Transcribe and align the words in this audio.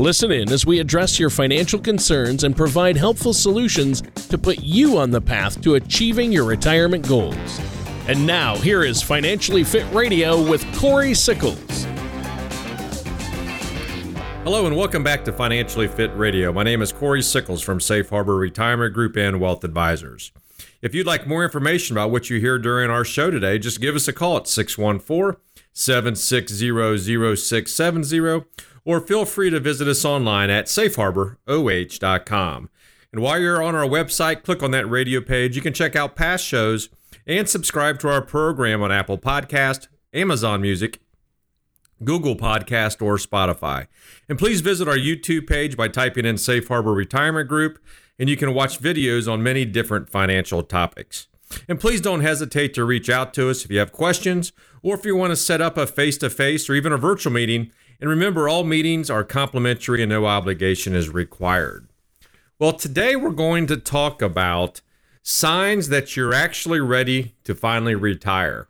Listen 0.00 0.32
in 0.32 0.50
as 0.50 0.64
we 0.64 0.80
address 0.80 1.18
your 1.18 1.28
financial 1.28 1.78
concerns 1.78 2.44
and 2.44 2.56
provide 2.56 2.96
helpful 2.96 3.34
solutions 3.34 4.00
to 4.30 4.38
put 4.38 4.60
you 4.60 4.96
on 4.96 5.10
the 5.10 5.20
path 5.20 5.60
to 5.60 5.74
achieving 5.74 6.32
your 6.32 6.46
retirement 6.46 7.06
goals. 7.06 7.60
And 8.08 8.26
now, 8.26 8.56
here 8.56 8.82
is 8.82 9.02
Financially 9.02 9.62
Fit 9.62 9.84
Radio 9.92 10.42
with 10.42 10.64
Corey 10.74 11.12
Sickles. 11.12 11.84
Hello 14.42 14.66
and 14.66 14.74
welcome 14.74 15.04
back 15.04 15.22
to 15.26 15.34
Financially 15.34 15.86
Fit 15.86 16.16
Radio. 16.16 16.50
My 16.50 16.62
name 16.62 16.80
is 16.80 16.92
Corey 16.92 17.20
Sickles 17.20 17.60
from 17.60 17.78
Safe 17.78 18.08
Harbor 18.08 18.36
Retirement 18.36 18.94
Group 18.94 19.18
and 19.18 19.38
Wealth 19.38 19.64
Advisors. 19.64 20.32
If 20.80 20.94
you'd 20.94 21.06
like 21.06 21.26
more 21.26 21.44
information 21.44 21.94
about 21.94 22.10
what 22.10 22.30
you 22.30 22.40
hear 22.40 22.58
during 22.58 22.88
our 22.88 23.04
show 23.04 23.30
today, 23.30 23.58
just 23.58 23.82
give 23.82 23.94
us 23.94 24.08
a 24.08 24.14
call 24.14 24.38
at 24.38 24.48
614 24.48 25.38
760 25.74 27.36
0670 27.36 28.46
or 28.90 29.00
feel 29.00 29.24
free 29.24 29.50
to 29.50 29.60
visit 29.60 29.86
us 29.86 30.04
online 30.04 30.50
at 30.50 30.66
safeharboroh.com. 30.66 32.70
And 33.12 33.22
while 33.22 33.38
you're 33.38 33.62
on 33.62 33.76
our 33.76 33.86
website, 33.86 34.42
click 34.42 34.64
on 34.64 34.72
that 34.72 34.90
radio 34.90 35.20
page. 35.20 35.54
You 35.54 35.62
can 35.62 35.72
check 35.72 35.94
out 35.94 36.16
past 36.16 36.44
shows 36.44 36.88
and 37.24 37.48
subscribe 37.48 38.00
to 38.00 38.08
our 38.08 38.20
program 38.20 38.82
on 38.82 38.90
Apple 38.90 39.16
Podcast, 39.16 39.86
Amazon 40.12 40.60
Music, 40.60 40.98
Google 42.02 42.34
Podcast, 42.34 43.00
or 43.00 43.16
Spotify. 43.16 43.86
And 44.28 44.36
please 44.36 44.60
visit 44.60 44.88
our 44.88 44.96
YouTube 44.96 45.46
page 45.46 45.76
by 45.76 45.86
typing 45.86 46.24
in 46.24 46.36
Safe 46.36 46.66
Harbor 46.66 46.92
Retirement 46.92 47.48
Group, 47.48 47.78
and 48.18 48.28
you 48.28 48.36
can 48.36 48.54
watch 48.54 48.80
videos 48.80 49.32
on 49.32 49.40
many 49.40 49.64
different 49.64 50.10
financial 50.10 50.64
topics. 50.64 51.28
And 51.68 51.78
please 51.78 52.00
don't 52.00 52.22
hesitate 52.22 52.74
to 52.74 52.84
reach 52.84 53.08
out 53.08 53.32
to 53.34 53.50
us 53.50 53.64
if 53.64 53.70
you 53.70 53.78
have 53.78 53.92
questions 53.92 54.50
or 54.82 54.96
if 54.96 55.04
you 55.04 55.14
want 55.14 55.30
to 55.30 55.36
set 55.36 55.60
up 55.60 55.76
a 55.76 55.86
face 55.86 56.18
to 56.18 56.30
face 56.30 56.68
or 56.68 56.74
even 56.74 56.92
a 56.92 56.96
virtual 56.96 57.32
meeting 57.32 57.70
and 58.00 58.08
remember, 58.08 58.48
all 58.48 58.64
meetings 58.64 59.10
are 59.10 59.24
complimentary 59.24 60.02
and 60.02 60.10
no 60.10 60.26
obligation 60.26 60.94
is 60.94 61.08
required. 61.10 61.86
Well, 62.58 62.72
today 62.72 63.14
we're 63.14 63.30
going 63.30 63.66
to 63.66 63.76
talk 63.76 64.22
about 64.22 64.80
signs 65.22 65.88
that 65.88 66.16
you're 66.16 66.34
actually 66.34 66.80
ready 66.80 67.34
to 67.44 67.54
finally 67.54 67.94
retire. 67.94 68.68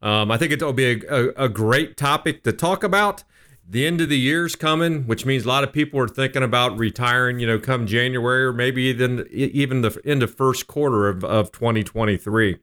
Um, 0.00 0.30
I 0.30 0.36
think 0.36 0.52
it'll 0.52 0.72
be 0.72 0.92
a, 0.92 1.00
a, 1.08 1.44
a, 1.44 1.48
great 1.48 1.96
topic 1.96 2.42
to 2.42 2.52
talk 2.52 2.82
about. 2.82 3.22
The 3.68 3.86
end 3.86 4.00
of 4.00 4.08
the 4.08 4.18
year's 4.18 4.56
coming, 4.56 5.06
which 5.06 5.24
means 5.24 5.44
a 5.44 5.48
lot 5.48 5.62
of 5.62 5.72
people 5.72 6.00
are 6.00 6.08
thinking 6.08 6.42
about 6.42 6.76
retiring, 6.76 7.38
you 7.38 7.46
know, 7.46 7.60
come 7.60 7.86
January 7.86 8.44
or 8.44 8.52
maybe 8.52 8.82
even 8.82 9.28
even 9.30 9.82
the 9.82 10.00
end 10.04 10.24
of 10.24 10.34
first 10.34 10.66
quarter 10.66 11.08
of, 11.08 11.22
of 11.22 11.52
2023. 11.52 12.58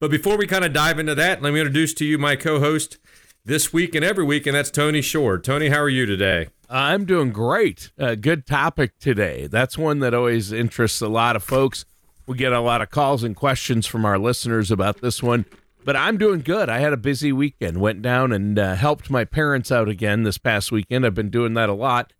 But 0.00 0.10
before 0.10 0.38
we 0.38 0.46
kind 0.46 0.64
of 0.64 0.72
dive 0.72 0.98
into 0.98 1.14
that, 1.14 1.42
let 1.42 1.52
me 1.52 1.60
introduce 1.60 1.92
to 1.94 2.06
you 2.06 2.16
my 2.16 2.36
co-host, 2.36 2.98
this 3.44 3.72
week 3.72 3.94
and 3.94 4.04
every 4.04 4.24
week, 4.24 4.46
and 4.46 4.54
that's 4.54 4.70
Tony 4.70 5.02
Shore. 5.02 5.38
Tony, 5.38 5.68
how 5.68 5.80
are 5.80 5.88
you 5.88 6.06
today? 6.06 6.48
I'm 6.70 7.04
doing 7.04 7.32
great. 7.32 7.90
Uh, 7.98 8.14
good 8.14 8.46
topic 8.46 8.98
today. 8.98 9.46
That's 9.46 9.76
one 9.76 9.98
that 9.98 10.14
always 10.14 10.52
interests 10.52 11.00
a 11.00 11.08
lot 11.08 11.36
of 11.36 11.42
folks. 11.42 11.84
We 12.26 12.36
get 12.36 12.52
a 12.52 12.60
lot 12.60 12.80
of 12.80 12.90
calls 12.90 13.24
and 13.24 13.34
questions 13.34 13.86
from 13.86 14.04
our 14.04 14.18
listeners 14.18 14.70
about 14.70 15.00
this 15.00 15.22
one, 15.22 15.44
but 15.84 15.96
I'm 15.96 16.16
doing 16.18 16.40
good. 16.40 16.68
I 16.68 16.78
had 16.78 16.92
a 16.92 16.96
busy 16.96 17.32
weekend. 17.32 17.80
Went 17.80 18.00
down 18.00 18.32
and 18.32 18.58
uh, 18.58 18.74
helped 18.76 19.10
my 19.10 19.24
parents 19.24 19.72
out 19.72 19.88
again 19.88 20.22
this 20.22 20.38
past 20.38 20.70
weekend. 20.70 21.04
I've 21.04 21.14
been 21.14 21.30
doing 21.30 21.54
that 21.54 21.68
a 21.68 21.74
lot. 21.74 22.12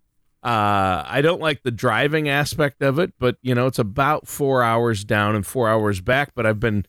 Uh, 0.43 1.05
I 1.07 1.21
don't 1.23 1.41
like 1.41 1.63
the 1.63 1.71
driving 1.71 2.29
aspect 2.29 2.83
of 2.83 2.99
it, 2.99 3.13
but 3.21 3.37
you 3.43 3.55
know, 3.55 3.69
it's 3.69 3.79
about 3.79 4.27
four 4.27 4.65
hours 4.65 5.05
down 5.05 5.37
and 5.37 5.47
four 5.47 5.69
hours 5.69 6.01
back. 6.01 6.33
But 6.35 6.47
I've 6.47 6.59
been 6.59 6.85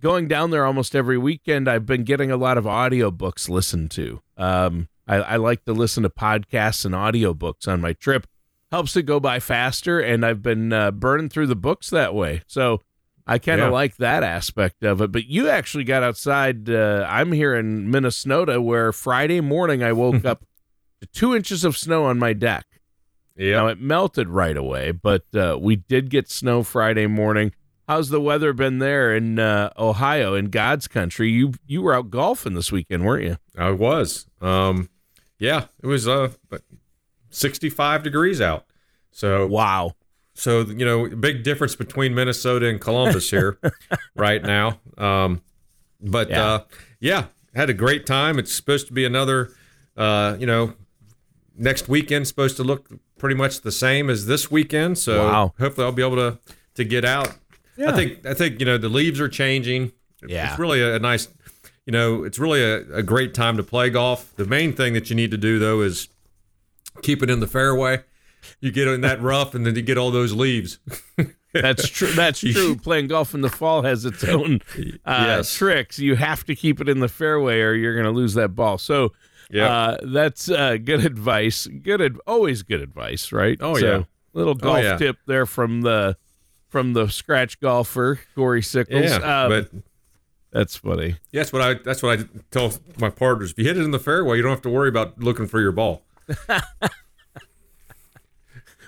going 0.00 0.28
down 0.28 0.50
there 0.50 0.64
almost 0.64 0.94
every 0.94 1.18
weekend. 1.18 1.68
I've 1.68 1.86
been 1.86 2.04
getting 2.04 2.30
a 2.30 2.36
lot 2.36 2.58
of 2.58 2.64
audiobooks 2.64 3.48
listened 3.48 3.90
to. 3.92 4.20
Um, 4.36 4.88
I, 5.06 5.16
I, 5.16 5.36
like 5.36 5.64
to 5.64 5.72
listen 5.72 6.02
to 6.02 6.10
podcasts 6.10 6.84
and 6.84 6.94
audiobooks 6.94 7.68
on 7.68 7.80
my 7.80 7.92
trip. 7.92 8.26
Helps 8.72 8.96
it 8.96 9.04
go 9.04 9.20
by 9.20 9.38
faster, 9.38 10.00
and 10.00 10.26
I've 10.26 10.42
been 10.42 10.72
uh, 10.72 10.90
burning 10.90 11.28
through 11.28 11.46
the 11.46 11.56
books 11.56 11.88
that 11.90 12.14
way. 12.14 12.42
So 12.48 12.80
I 13.26 13.38
kind 13.38 13.60
of 13.60 13.68
yeah. 13.68 13.72
like 13.72 13.96
that 13.96 14.22
aspect 14.22 14.82
of 14.82 15.00
it. 15.00 15.12
But 15.12 15.26
you 15.26 15.48
actually 15.48 15.84
got 15.84 16.02
outside. 16.02 16.68
Uh, 16.68 17.06
I'm 17.08 17.32
here 17.32 17.54
in 17.54 17.90
Minnesota, 17.90 18.60
where 18.60 18.92
Friday 18.92 19.40
morning 19.40 19.82
I 19.82 19.92
woke 19.92 20.24
up 20.24 20.44
to 21.00 21.06
two 21.06 21.34
inches 21.34 21.64
of 21.64 21.76
snow 21.76 22.04
on 22.04 22.18
my 22.18 22.32
deck. 22.32 22.66
Yeah, 23.36 23.56
now 23.56 23.66
it 23.68 23.80
melted 23.80 24.28
right 24.28 24.56
away, 24.56 24.92
but 24.92 25.24
uh, 25.34 25.58
we 25.60 25.76
did 25.76 26.08
get 26.08 26.30
snow 26.30 26.62
Friday 26.62 27.06
morning. 27.06 27.52
How's 27.88 28.08
the 28.08 28.20
weather 28.20 28.52
been 28.52 28.80
there 28.80 29.14
in 29.14 29.38
uh, 29.38 29.70
Ohio, 29.78 30.34
in 30.34 30.46
God's 30.46 30.88
country? 30.88 31.30
You 31.30 31.52
you 31.66 31.82
were 31.82 31.94
out 31.94 32.10
golfing 32.10 32.54
this 32.54 32.72
weekend, 32.72 33.04
weren't 33.04 33.24
you? 33.24 33.36
I 33.56 33.70
was. 33.70 34.26
Um, 34.40 34.90
yeah, 35.38 35.66
it 35.82 35.86
was 35.86 36.08
uh, 36.08 36.30
65 37.30 38.02
degrees 38.02 38.40
out. 38.40 38.66
So 39.12 39.46
wow. 39.46 39.92
So 40.34 40.62
you 40.62 40.84
know, 40.84 41.08
big 41.08 41.44
difference 41.44 41.76
between 41.76 42.12
Minnesota 42.12 42.66
and 42.66 42.80
Columbus 42.80 43.30
here 43.30 43.58
right 44.16 44.42
now. 44.42 44.80
Um, 44.98 45.42
but 46.00 46.28
yeah. 46.28 46.44
Uh, 46.44 46.64
yeah, 46.98 47.26
had 47.54 47.70
a 47.70 47.74
great 47.74 48.04
time. 48.04 48.40
It's 48.40 48.52
supposed 48.52 48.88
to 48.88 48.92
be 48.92 49.04
another. 49.04 49.52
Uh, 49.96 50.36
you 50.40 50.46
know, 50.46 50.74
next 51.56 51.88
weekend 51.88 52.26
supposed 52.26 52.56
to 52.56 52.64
look 52.64 52.88
pretty 53.16 53.36
much 53.36 53.60
the 53.60 53.72
same 53.72 54.10
as 54.10 54.26
this 54.26 54.50
weekend. 54.50 54.98
So 54.98 55.28
wow. 55.28 55.54
hopefully 55.58 55.86
I'll 55.86 55.92
be 55.92 56.02
able 56.02 56.16
to 56.16 56.38
to 56.74 56.84
get 56.84 57.04
out 57.04 57.36
yeah. 57.76 57.90
I 57.90 57.92
think 57.92 58.26
I 58.26 58.34
think 58.34 58.60
you 58.60 58.66
know 58.66 58.78
the 58.78 58.88
leaves 58.88 59.20
are 59.20 59.28
changing. 59.28 59.92
Yeah, 60.26 60.50
it's 60.50 60.58
really 60.58 60.82
a, 60.82 60.96
a 60.96 60.98
nice, 60.98 61.28
you 61.84 61.92
know, 61.92 62.24
it's 62.24 62.38
really 62.38 62.62
a, 62.62 62.78
a 62.94 63.02
great 63.02 63.34
time 63.34 63.56
to 63.56 63.62
play 63.62 63.90
golf. 63.90 64.34
The 64.36 64.46
main 64.46 64.72
thing 64.72 64.94
that 64.94 65.10
you 65.10 65.16
need 65.16 65.30
to 65.30 65.36
do 65.36 65.58
though 65.58 65.82
is 65.82 66.08
keep 67.02 67.22
it 67.22 67.30
in 67.30 67.40
the 67.40 67.46
fairway. 67.46 68.02
You 68.60 68.70
get 68.70 68.88
in 68.88 69.00
that 69.02 69.20
rough, 69.20 69.54
and 69.54 69.66
then 69.66 69.74
you 69.74 69.82
get 69.82 69.98
all 69.98 70.10
those 70.10 70.32
leaves. 70.32 70.78
That's 71.52 71.88
true. 71.88 72.12
That's 72.12 72.40
true. 72.40 72.76
Playing 72.76 73.08
golf 73.08 73.34
in 73.34 73.40
the 73.40 73.48
fall 73.48 73.82
has 73.82 74.04
its 74.04 74.22
own 74.24 74.60
uh, 75.04 75.24
yes. 75.26 75.54
tricks. 75.54 75.98
You 75.98 76.16
have 76.16 76.44
to 76.44 76.54
keep 76.54 76.80
it 76.80 76.88
in 76.88 77.00
the 77.00 77.08
fairway, 77.08 77.60
or 77.60 77.74
you're 77.74 77.94
going 77.94 78.04
to 78.04 78.10
lose 78.10 78.34
that 78.34 78.54
ball. 78.54 78.78
So, 78.78 79.12
yeah, 79.50 79.72
uh, 79.72 79.96
that's 80.02 80.50
uh, 80.50 80.76
good 80.76 81.04
advice. 81.04 81.66
Good, 81.66 82.02
ad- 82.02 82.18
always 82.26 82.62
good 82.62 82.80
advice, 82.80 83.32
right? 83.32 83.58
Oh 83.60 83.76
so, 83.76 83.86
yeah. 83.86 84.02
Little 84.32 84.52
oh, 84.52 84.54
golf 84.54 84.78
oh, 84.78 84.82
yeah. 84.82 84.96
tip 84.96 85.16
there 85.26 85.46
from 85.46 85.82
the 85.82 86.16
from 86.76 86.92
the 86.92 87.08
scratch 87.08 87.58
golfer 87.58 88.20
Corey 88.34 88.60
Sickles. 88.60 89.10
Yeah, 89.10 89.44
um, 89.44 89.48
but 89.48 89.70
that's 90.50 90.76
funny. 90.76 91.16
Yeah, 91.32 91.40
that's 91.40 91.54
what 91.54 91.62
I 91.62 91.72
that's 91.72 92.02
what 92.02 92.20
I 92.20 92.24
tell 92.50 92.70
my 92.98 93.08
partners. 93.08 93.52
If 93.52 93.58
you 93.58 93.64
hit 93.64 93.78
it 93.78 93.82
in 93.82 93.92
the 93.92 93.98
fairway, 93.98 94.36
you 94.36 94.42
don't 94.42 94.50
have 94.50 94.60
to 94.60 94.68
worry 94.68 94.90
about 94.90 95.18
looking 95.18 95.46
for 95.46 95.58
your 95.58 95.72
ball. 95.72 96.02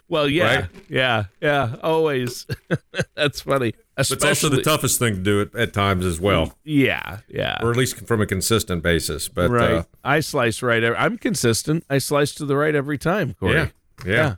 well, 0.07 0.29
yeah, 0.29 0.55
right? 0.55 0.67
yeah, 0.91 1.25
yeah, 1.41 1.77
always. 1.83 2.45
that's 3.15 3.41
funny. 3.41 3.73
Especially, 3.97 4.17
it's 4.17 4.45
also 4.45 4.55
the 4.55 4.61
toughest 4.61 4.99
thing 4.99 5.15
to 5.15 5.23
do 5.23 5.41
it 5.41 5.55
at 5.55 5.73
times 5.73 6.05
as 6.05 6.21
well. 6.21 6.59
Yeah, 6.65 7.21
yeah, 7.27 7.57
or 7.63 7.71
at 7.71 7.79
least 7.79 8.07
from 8.07 8.21
a 8.21 8.27
consistent 8.27 8.83
basis. 8.83 9.29
But 9.31 9.49
right, 9.51 9.73
uh, 9.73 9.85
I 10.05 10.21
slice 10.21 10.61
right. 10.61 10.85
I'm 10.85 11.17
consistent. 11.17 11.87
I 11.89 11.97
slice 11.97 12.35
to 12.35 12.45
the 12.45 12.55
right 12.55 12.75
every 12.75 12.99
time. 12.99 13.33
Corey. 13.33 13.55
Yeah, 13.55 13.69
yeah, 14.05 14.13
yeah. 14.13 14.35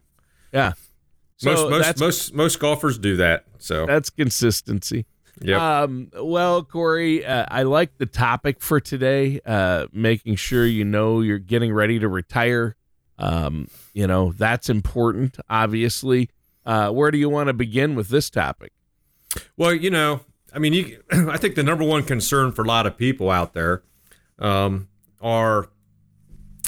yeah. 0.52 0.72
So 1.40 1.70
most 1.70 1.70
most 1.70 2.00
most 2.00 2.34
most 2.34 2.60
golfers 2.60 2.98
do 2.98 3.16
that. 3.16 3.44
So 3.58 3.86
that's 3.86 4.10
consistency. 4.10 5.06
Yeah. 5.40 5.82
Um, 5.82 6.10
well, 6.14 6.62
Corey, 6.62 7.24
uh, 7.24 7.46
I 7.48 7.62
like 7.62 7.96
the 7.96 8.04
topic 8.04 8.60
for 8.60 8.78
today. 8.78 9.40
Uh, 9.46 9.86
making 9.90 10.36
sure 10.36 10.66
you 10.66 10.84
know 10.84 11.22
you're 11.22 11.38
getting 11.38 11.72
ready 11.72 11.98
to 11.98 12.08
retire. 12.08 12.76
Um, 13.18 13.68
you 13.94 14.06
know 14.06 14.32
that's 14.32 14.68
important. 14.68 15.38
Obviously, 15.48 16.28
uh, 16.66 16.90
where 16.90 17.10
do 17.10 17.16
you 17.16 17.30
want 17.30 17.46
to 17.46 17.54
begin 17.54 17.94
with 17.94 18.08
this 18.08 18.28
topic? 18.28 18.72
Well, 19.56 19.72
you 19.72 19.88
know, 19.88 20.20
I 20.54 20.58
mean, 20.58 20.74
you, 20.74 21.02
I 21.10 21.38
think 21.38 21.54
the 21.54 21.62
number 21.62 21.84
one 21.84 22.02
concern 22.02 22.52
for 22.52 22.62
a 22.62 22.68
lot 22.68 22.86
of 22.86 22.98
people 22.98 23.30
out 23.30 23.54
there 23.54 23.82
um, 24.38 24.88
are, 25.22 25.70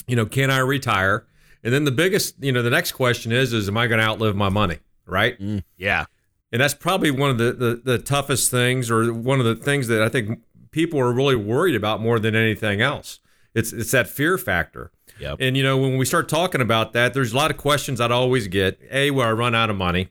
you 0.07 0.15
know, 0.15 0.25
can 0.25 0.49
I 0.49 0.59
retire? 0.59 1.27
And 1.63 1.73
then 1.73 1.85
the 1.85 1.91
biggest, 1.91 2.35
you 2.43 2.51
know, 2.51 2.61
the 2.61 2.69
next 2.69 2.91
question 2.91 3.31
is, 3.31 3.53
is 3.53 3.67
am 3.67 3.77
I 3.77 3.87
going 3.87 3.99
to 3.99 4.05
outlive 4.05 4.35
my 4.35 4.49
money? 4.49 4.79
Right? 5.05 5.39
Mm, 5.39 5.63
yeah. 5.77 6.05
And 6.51 6.61
that's 6.61 6.73
probably 6.73 7.11
one 7.11 7.29
of 7.29 7.37
the, 7.37 7.53
the, 7.53 7.81
the 7.83 7.97
toughest 7.97 8.51
things, 8.51 8.91
or 8.91 9.13
one 9.13 9.39
of 9.39 9.45
the 9.45 9.55
things 9.55 9.87
that 9.87 10.01
I 10.01 10.09
think 10.09 10.41
people 10.71 10.99
are 10.99 11.11
really 11.11 11.35
worried 11.35 11.75
about 11.75 12.01
more 12.01 12.19
than 12.19 12.35
anything 12.35 12.81
else. 12.81 13.19
It's 13.55 13.71
it's 13.71 13.91
that 13.91 14.07
fear 14.07 14.37
factor. 14.37 14.91
Yep. 15.19 15.37
And 15.39 15.55
you 15.55 15.63
know, 15.63 15.77
when 15.77 15.97
we 15.97 16.05
start 16.05 16.27
talking 16.27 16.61
about 16.61 16.93
that, 16.93 17.13
there's 17.13 17.33
a 17.33 17.35
lot 17.35 17.51
of 17.51 17.57
questions 17.57 18.01
I'd 18.01 18.11
always 18.11 18.47
get. 18.47 18.79
A, 18.91 19.11
where 19.11 19.27
I 19.27 19.31
run 19.31 19.55
out 19.55 19.69
of 19.69 19.75
money. 19.75 20.09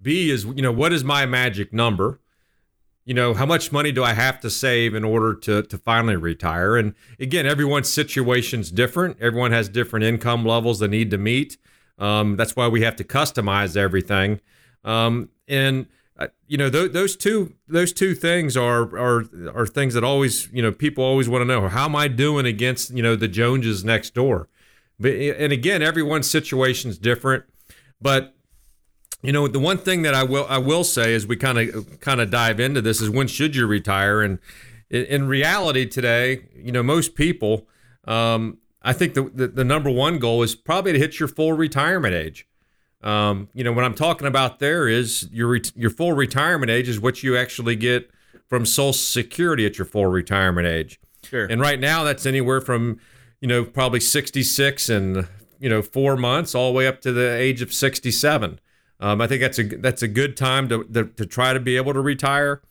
B 0.00 0.30
is, 0.30 0.44
you 0.44 0.62
know, 0.62 0.72
what 0.72 0.92
is 0.92 1.02
my 1.02 1.24
magic 1.24 1.72
number? 1.72 2.20
You 3.04 3.14
know, 3.14 3.34
how 3.34 3.44
much 3.44 3.70
money 3.70 3.92
do 3.92 4.02
I 4.02 4.14
have 4.14 4.40
to 4.40 4.50
save 4.50 4.94
in 4.94 5.04
order 5.04 5.34
to 5.34 5.62
to 5.62 5.78
finally 5.78 6.16
retire? 6.16 6.76
And 6.76 6.94
again, 7.20 7.46
everyone's 7.46 7.92
situation's 7.92 8.70
different. 8.70 9.18
Everyone 9.20 9.52
has 9.52 9.68
different 9.68 10.04
income 10.04 10.44
levels 10.44 10.78
they 10.78 10.88
need 10.88 11.10
to 11.10 11.18
meet. 11.18 11.58
Um, 11.98 12.36
that's 12.36 12.56
why 12.56 12.68
we 12.68 12.82
have 12.82 12.96
to 12.96 13.04
customize 13.04 13.76
everything. 13.76 14.40
Um, 14.84 15.30
and 15.46 15.86
uh, 16.18 16.28
you 16.46 16.56
know, 16.56 16.70
th- 16.70 16.92
those 16.92 17.16
two 17.16 17.54
those 17.66 17.92
two 17.92 18.14
things 18.14 18.56
are 18.56 18.82
are 18.96 19.24
are 19.54 19.66
things 19.66 19.94
that 19.94 20.04
always 20.04 20.48
you 20.52 20.62
know 20.62 20.72
people 20.72 21.04
always 21.04 21.28
want 21.28 21.42
to 21.42 21.46
know. 21.46 21.68
How 21.68 21.86
am 21.86 21.96
I 21.96 22.08
doing 22.08 22.46
against 22.46 22.90
you 22.90 23.02
know 23.02 23.16
the 23.16 23.28
Joneses 23.28 23.84
next 23.84 24.14
door? 24.14 24.48
But 24.98 25.12
and 25.12 25.52
again, 25.52 25.82
everyone's 25.82 26.30
situation's 26.30 26.98
different. 26.98 27.44
But 28.00 28.34
you 29.24 29.32
know, 29.32 29.48
the 29.48 29.58
one 29.58 29.78
thing 29.78 30.02
that 30.02 30.14
I 30.14 30.22
will 30.22 30.46
I 30.50 30.58
will 30.58 30.84
say 30.84 31.14
as 31.14 31.26
we 31.26 31.36
kind 31.36 31.58
of 31.58 32.00
kind 32.00 32.20
of 32.20 32.30
dive 32.30 32.60
into 32.60 32.82
this 32.82 33.00
is 33.00 33.08
when 33.08 33.26
should 33.26 33.56
you 33.56 33.66
retire? 33.66 34.20
And 34.20 34.38
in 34.90 35.26
reality 35.26 35.86
today, 35.86 36.46
you 36.54 36.70
know, 36.70 36.82
most 36.82 37.14
people, 37.14 37.66
um, 38.06 38.58
I 38.82 38.92
think 38.92 39.14
the, 39.14 39.22
the, 39.22 39.48
the 39.48 39.64
number 39.64 39.90
one 39.90 40.18
goal 40.18 40.42
is 40.42 40.54
probably 40.54 40.92
to 40.92 40.98
hit 40.98 41.18
your 41.18 41.28
full 41.28 41.54
retirement 41.54 42.14
age. 42.14 42.46
Um, 43.02 43.48
you 43.54 43.64
know, 43.64 43.72
what 43.72 43.84
I'm 43.84 43.94
talking 43.94 44.26
about 44.26 44.58
there 44.58 44.88
is 44.88 45.28
your 45.32 45.58
your 45.74 45.90
full 45.90 46.12
retirement 46.12 46.70
age 46.70 46.88
is 46.88 47.00
what 47.00 47.22
you 47.22 47.36
actually 47.36 47.76
get 47.76 48.10
from 48.46 48.66
Social 48.66 48.92
Security 48.92 49.64
at 49.64 49.78
your 49.78 49.86
full 49.86 50.06
retirement 50.06 50.66
age. 50.66 51.00
Sure. 51.22 51.46
And 51.46 51.62
right 51.62 51.80
now, 51.80 52.04
that's 52.04 52.26
anywhere 52.26 52.60
from 52.60 53.00
you 53.40 53.48
know 53.48 53.64
probably 53.64 54.00
66 54.00 54.88
and 54.90 55.28
you 55.58 55.70
know 55.70 55.80
four 55.80 56.16
months 56.16 56.54
all 56.54 56.72
the 56.72 56.76
way 56.76 56.86
up 56.86 57.00
to 57.02 57.12
the 57.12 57.34
age 57.34 57.62
of 57.62 57.72
67. 57.72 58.60
Um, 59.04 59.20
I 59.20 59.26
think 59.26 59.42
that's 59.42 59.58
a 59.58 59.64
that's 59.64 60.00
a 60.00 60.08
good 60.08 60.34
time 60.34 60.66
to, 60.70 60.82
to, 60.84 61.04
to 61.04 61.26
try 61.26 61.52
to 61.52 61.60
be 61.60 61.76
able 61.76 61.92
to 61.92 62.00
retire. 62.00 62.62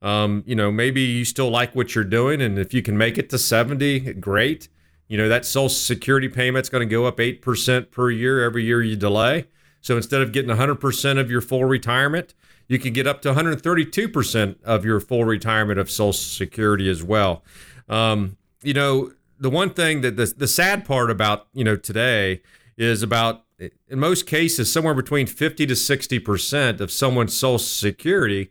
Um, 0.00 0.42
you 0.46 0.54
know, 0.54 0.72
maybe 0.72 1.02
you 1.02 1.26
still 1.26 1.50
like 1.50 1.76
what 1.76 1.94
you're 1.94 2.02
doing, 2.02 2.40
and 2.40 2.58
if 2.58 2.72
you 2.72 2.80
can 2.80 2.96
make 2.96 3.18
it 3.18 3.28
to 3.28 3.38
70, 3.38 4.14
great. 4.14 4.68
You 5.06 5.18
know, 5.18 5.28
that 5.28 5.44
Social 5.44 5.68
Security 5.68 6.30
payment's 6.30 6.70
going 6.70 6.88
to 6.88 6.90
go 6.90 7.04
up 7.04 7.18
8% 7.18 7.90
per 7.90 8.10
year 8.10 8.42
every 8.42 8.64
year 8.64 8.82
you 8.82 8.96
delay. 8.96 9.48
So 9.82 9.98
instead 9.98 10.22
of 10.22 10.32
getting 10.32 10.50
100% 10.50 11.20
of 11.20 11.30
your 11.30 11.42
full 11.42 11.66
retirement, 11.66 12.32
you 12.68 12.78
can 12.78 12.94
get 12.94 13.06
up 13.06 13.20
to 13.22 13.34
132% 13.34 14.62
of 14.62 14.86
your 14.86 14.98
full 14.98 15.26
retirement 15.26 15.78
of 15.78 15.90
Social 15.90 16.14
Security 16.14 16.88
as 16.88 17.02
well. 17.02 17.44
Um, 17.90 18.38
you 18.62 18.72
know, 18.72 19.12
the 19.38 19.50
one 19.50 19.68
thing 19.70 20.00
that 20.00 20.16
the, 20.16 20.32
the 20.34 20.48
sad 20.48 20.86
part 20.86 21.10
about, 21.10 21.48
you 21.52 21.64
know, 21.64 21.76
today 21.76 22.40
is 22.78 23.02
about 23.02 23.44
in 23.88 23.98
most 23.98 24.26
cases, 24.26 24.72
somewhere 24.72 24.94
between 24.94 25.26
50 25.26 25.66
to 25.66 25.74
60% 25.74 26.80
of 26.80 26.90
someone's 26.90 27.36
social 27.36 27.58
security 27.58 28.50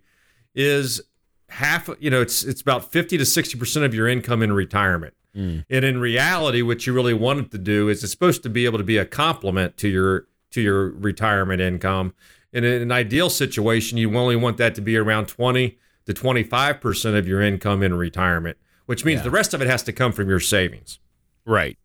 is 0.55 1.01
half, 1.49 1.89
you 1.99 2.09
know, 2.09 2.21
it's 2.21 2.43
it's 2.43 2.61
about 2.61 2.91
50 2.91 3.17
to 3.17 3.23
60% 3.23 3.85
of 3.85 3.93
your 3.93 4.07
income 4.07 4.41
in 4.41 4.53
retirement. 4.53 5.13
Mm. 5.35 5.65
And 5.69 5.85
in 5.85 5.99
reality, 5.99 6.61
what 6.61 6.85
you 6.85 6.93
really 6.93 7.13
want 7.13 7.39
it 7.39 7.51
to 7.51 7.57
do 7.57 7.89
is 7.89 8.03
it's 8.03 8.11
supposed 8.11 8.43
to 8.43 8.49
be 8.49 8.65
able 8.65 8.77
to 8.77 8.83
be 8.83 8.97
a 8.97 9.05
complement 9.05 9.77
to 9.77 9.87
your 9.87 10.27
to 10.51 10.61
your 10.61 10.89
retirement 10.89 11.61
income. 11.61 12.13
And 12.53 12.65
in 12.65 12.81
an 12.81 12.91
ideal 12.91 13.29
situation, 13.29 13.97
you 13.97 14.15
only 14.17 14.35
want 14.35 14.57
that 14.57 14.75
to 14.75 14.81
be 14.81 14.97
around 14.97 15.27
20 15.27 15.77
to 16.05 16.13
25% 16.13 17.17
of 17.17 17.27
your 17.27 17.41
income 17.41 17.81
in 17.81 17.93
retirement, 17.93 18.57
which 18.85 19.05
means 19.05 19.19
yeah. 19.19 19.23
the 19.23 19.31
rest 19.31 19.53
of 19.53 19.61
it 19.61 19.67
has 19.67 19.83
to 19.83 19.93
come 19.93 20.11
from 20.11 20.27
your 20.27 20.41
savings. 20.41 20.99
Right. 21.45 21.77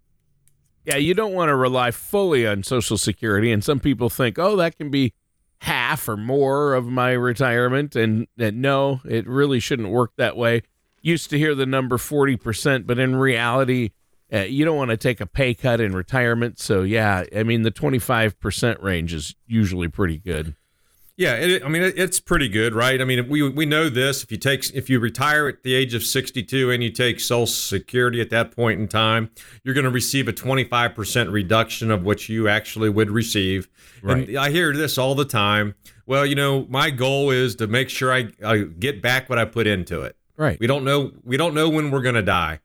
Yeah, 0.87 0.97
you 0.97 1.15
don't 1.15 1.35
want 1.35 1.49
to 1.49 1.56
rely 1.56 1.91
fully 1.91 2.47
on 2.47 2.62
Social 2.62 2.97
Security. 2.97 3.50
And 3.50 3.62
some 3.62 3.81
people 3.81 4.09
think, 4.09 4.38
oh, 4.38 4.55
that 4.56 4.79
can 4.79 4.88
be 4.88 5.15
half 5.59 6.09
or 6.09 6.17
more 6.17 6.75
of 6.75 6.87
my 6.87 7.11
retirement. 7.11 7.97
And, 7.97 8.29
and 8.38 8.62
no, 8.62 9.00
it 9.05 9.27
really 9.27 9.59
shouldn't 9.59 9.91
work 9.91 10.12
that 10.17 10.37
way. 10.37 10.62
Used 11.03 11.29
to 11.31 11.38
hear 11.38 11.56
the 11.56 11.67
number 11.67 11.97
40%, 11.97 12.87
but 12.87 13.00
in 13.00 13.17
reality, 13.17 13.91
uh, 14.33 14.38
you 14.41 14.65
don't 14.65 14.77
want 14.77 14.91
to 14.91 14.97
take 14.97 15.21
a 15.21 15.27
pay 15.27 15.55
cut 15.55 15.81
in 15.81 15.93
retirement. 15.93 16.61
So, 16.61 16.83
yeah, 16.83 17.25
I 17.35 17.43
mean, 17.43 17.62
the 17.62 17.73
25% 17.73 18.82
range 18.82 19.12
is 19.12 19.35
usually 19.47 19.89
pretty 19.89 20.19
good. 20.19 20.55
Yeah, 21.17 21.33
it, 21.37 21.65
I 21.65 21.69
mean 21.69 21.83
it's 21.83 22.21
pretty 22.21 22.49
good, 22.49 22.75
right? 22.75 23.01
I 23.01 23.05
mean 23.05 23.27
we 23.29 23.49
we 23.49 23.65
know 23.65 23.89
this. 23.89 24.23
If 24.23 24.31
you 24.31 24.37
take 24.37 24.69
if 24.75 24.91
you 24.91 25.01
retire 25.01 25.49
at 25.49 25.63
the 25.63 25.75
age 25.75 25.95
of 25.95 26.03
62 26.03 26.71
and 26.71 26.83
you 26.83 26.91
take 26.91 27.21
Social 27.21 27.47
Security 27.47 28.21
at 28.21 28.29
that 28.31 28.55
point 28.55 28.79
in 28.81 28.87
time, 28.87 29.31
you're 29.65 29.75
going 29.75 29.85
to 29.85 29.91
receive 29.91 30.29
a 30.29 30.33
25 30.33 30.95
percent 30.95 31.31
reduction 31.31 31.91
of 31.91 32.05
what 32.05 32.29
you 32.29 32.49
actually 32.49 32.91
would 32.91 33.11
receive. 33.11 33.69
Right. 34.03 34.29
And 34.29 34.37
I 34.37 34.51
hear 34.51 34.75
this 34.75 34.99
all 34.99 35.15
the 35.15 35.25
time. 35.25 35.75
Well, 36.05 36.27
you 36.27 36.35
know, 36.35 36.67
my 36.69 36.91
goal 36.91 37.31
is 37.31 37.57
to 37.57 37.67
make 37.67 37.89
sure 37.89 38.13
I, 38.13 38.29
I 38.45 38.59
get 38.59 39.01
back 39.01 39.31
what 39.31 39.39
I 39.39 39.47
put 39.47 39.67
into 39.67 40.03
it. 40.03 40.17
Right. 40.37 40.61
We 40.61 40.67
don't 40.67 40.85
know 40.85 41.13
we 41.25 41.39
don't 41.39 41.55
know 41.55 41.71
when 41.71 41.91
we're 41.91 42.03
going 42.03 42.15
to 42.17 42.23
die. 42.23 42.61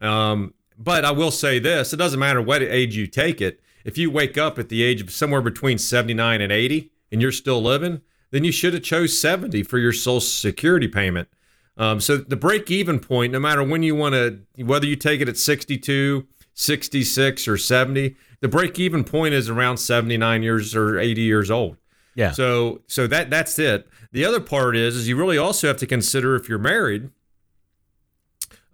Um, 0.00 0.54
but 0.78 1.04
I 1.04 1.10
will 1.10 1.30
say 1.30 1.58
this: 1.58 1.92
it 1.92 1.96
doesn't 1.98 2.18
matter 2.18 2.40
what 2.40 2.62
age 2.62 2.96
you 2.96 3.06
take 3.06 3.42
it. 3.42 3.60
If 3.84 3.98
you 3.98 4.10
wake 4.10 4.38
up 4.38 4.58
at 4.58 4.70
the 4.70 4.82
age 4.82 5.02
of 5.02 5.10
somewhere 5.10 5.42
between 5.42 5.76
79 5.76 6.40
and 6.40 6.50
80 6.50 6.90
and 7.14 7.22
you're 7.22 7.32
still 7.32 7.62
living, 7.62 8.02
then 8.32 8.42
you 8.42 8.50
should 8.50 8.74
have 8.74 8.82
chose 8.82 9.16
70 9.16 9.62
for 9.62 9.78
your 9.78 9.92
social 9.92 10.20
security 10.20 10.88
payment. 10.88 11.28
Um, 11.76 12.00
so 12.00 12.16
the 12.16 12.34
break 12.34 12.72
even 12.72 12.98
point, 12.98 13.32
no 13.32 13.38
matter 13.38 13.62
when 13.62 13.84
you 13.84 13.94
want 13.94 14.14
to, 14.16 14.40
whether 14.64 14.84
you 14.84 14.96
take 14.96 15.20
it 15.20 15.28
at 15.28 15.36
62, 15.36 16.26
66 16.54 17.48
or 17.48 17.56
70, 17.56 18.16
the 18.40 18.48
break 18.48 18.80
even 18.80 19.04
point 19.04 19.32
is 19.32 19.48
around 19.48 19.76
79 19.76 20.42
years 20.42 20.74
or 20.74 20.98
80 20.98 21.22
years 21.22 21.52
old. 21.52 21.76
Yeah. 22.16 22.32
So 22.32 22.82
so 22.88 23.06
that 23.06 23.30
that's 23.30 23.58
it. 23.60 23.88
The 24.10 24.24
other 24.24 24.40
part 24.40 24.76
is 24.76 24.96
is 24.96 25.08
you 25.08 25.16
really 25.16 25.38
also 25.38 25.68
have 25.68 25.76
to 25.78 25.86
consider 25.86 26.34
if 26.34 26.48
you're 26.48 26.58
married, 26.58 27.10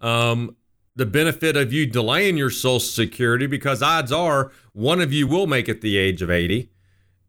um, 0.00 0.56
the 0.96 1.06
benefit 1.06 1.56
of 1.58 1.74
you 1.74 1.84
delaying 1.84 2.38
your 2.38 2.50
social 2.50 2.80
security 2.80 3.46
because 3.46 3.82
odds 3.82 4.12
are 4.12 4.50
one 4.72 5.02
of 5.02 5.12
you 5.12 5.26
will 5.26 5.46
make 5.46 5.68
it 5.68 5.82
the 5.82 5.98
age 5.98 6.22
of 6.22 6.30
80, 6.30 6.70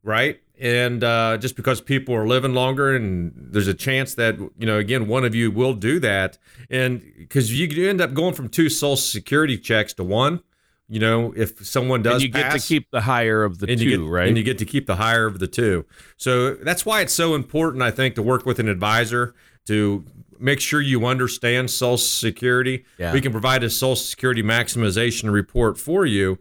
right? 0.04 0.42
And 0.62 1.04
uh, 1.04 1.38
just 1.38 1.56
because 1.56 1.82
people 1.82 2.14
are 2.16 2.28
living 2.28 2.54
longer 2.54 2.96
and 2.96 3.34
there's 3.36 3.68
a 3.68 3.74
chance 3.74 4.14
that 4.16 4.38
you 4.38 4.66
know 4.66 4.78
again 4.78 5.08
one 5.08 5.26
of 5.26 5.34
you 5.34 5.52
will 5.52 5.74
do 5.74 6.00
that. 6.00 6.38
And 6.70 7.02
because 7.18 7.60
you 7.60 7.90
end 7.90 8.00
up 8.00 8.14
going 8.14 8.36
from 8.36 8.48
two 8.48 8.70
social 8.70 8.96
security 8.96 9.58
checks 9.58 9.94
to 9.96 10.04
one 10.04 10.42
you 10.88 11.00
know 11.00 11.34
if 11.36 11.66
someone 11.66 12.04
does 12.04 12.16
and 12.16 12.24
you 12.24 12.32
pass, 12.32 12.54
get 12.54 12.62
to 12.62 12.68
keep 12.68 12.92
the 12.92 13.02
higher 13.02 13.44
of 13.44 13.60
the 13.60 13.68
two 13.68 13.76
get, 13.76 14.00
right? 14.02 14.28
and 14.28 14.38
you 14.38 14.44
get 14.44 14.60
to 14.60 14.66
keep 14.66 14.86
the 14.86 14.98
higher 14.98 15.26
of 15.26 15.40
the 15.40 15.48
two. 15.48 15.86
So 16.18 16.54
that's 16.54 16.86
why 16.86 17.02
it's 17.02 17.14
so 17.14 17.34
important 17.34 17.82
i 17.82 17.90
think 17.90 18.16
to 18.16 18.22
work 18.22 18.46
with 18.46 18.60
an 18.60 18.68
advisor 18.68 19.34
to 19.66 20.04
make 20.40 20.60
sure 20.60 20.82
you 20.82 21.06
understand 21.06 21.70
social 21.70 21.98
security. 21.98 22.84
Yeah. 22.98 23.14
we 23.14 23.22
can 23.22 23.32
provide 23.32 23.64
a 23.64 23.70
social 23.70 23.96
security 23.96 24.42
maximization 24.42 25.32
report 25.32 25.78
for 25.78 26.06
you 26.06 26.40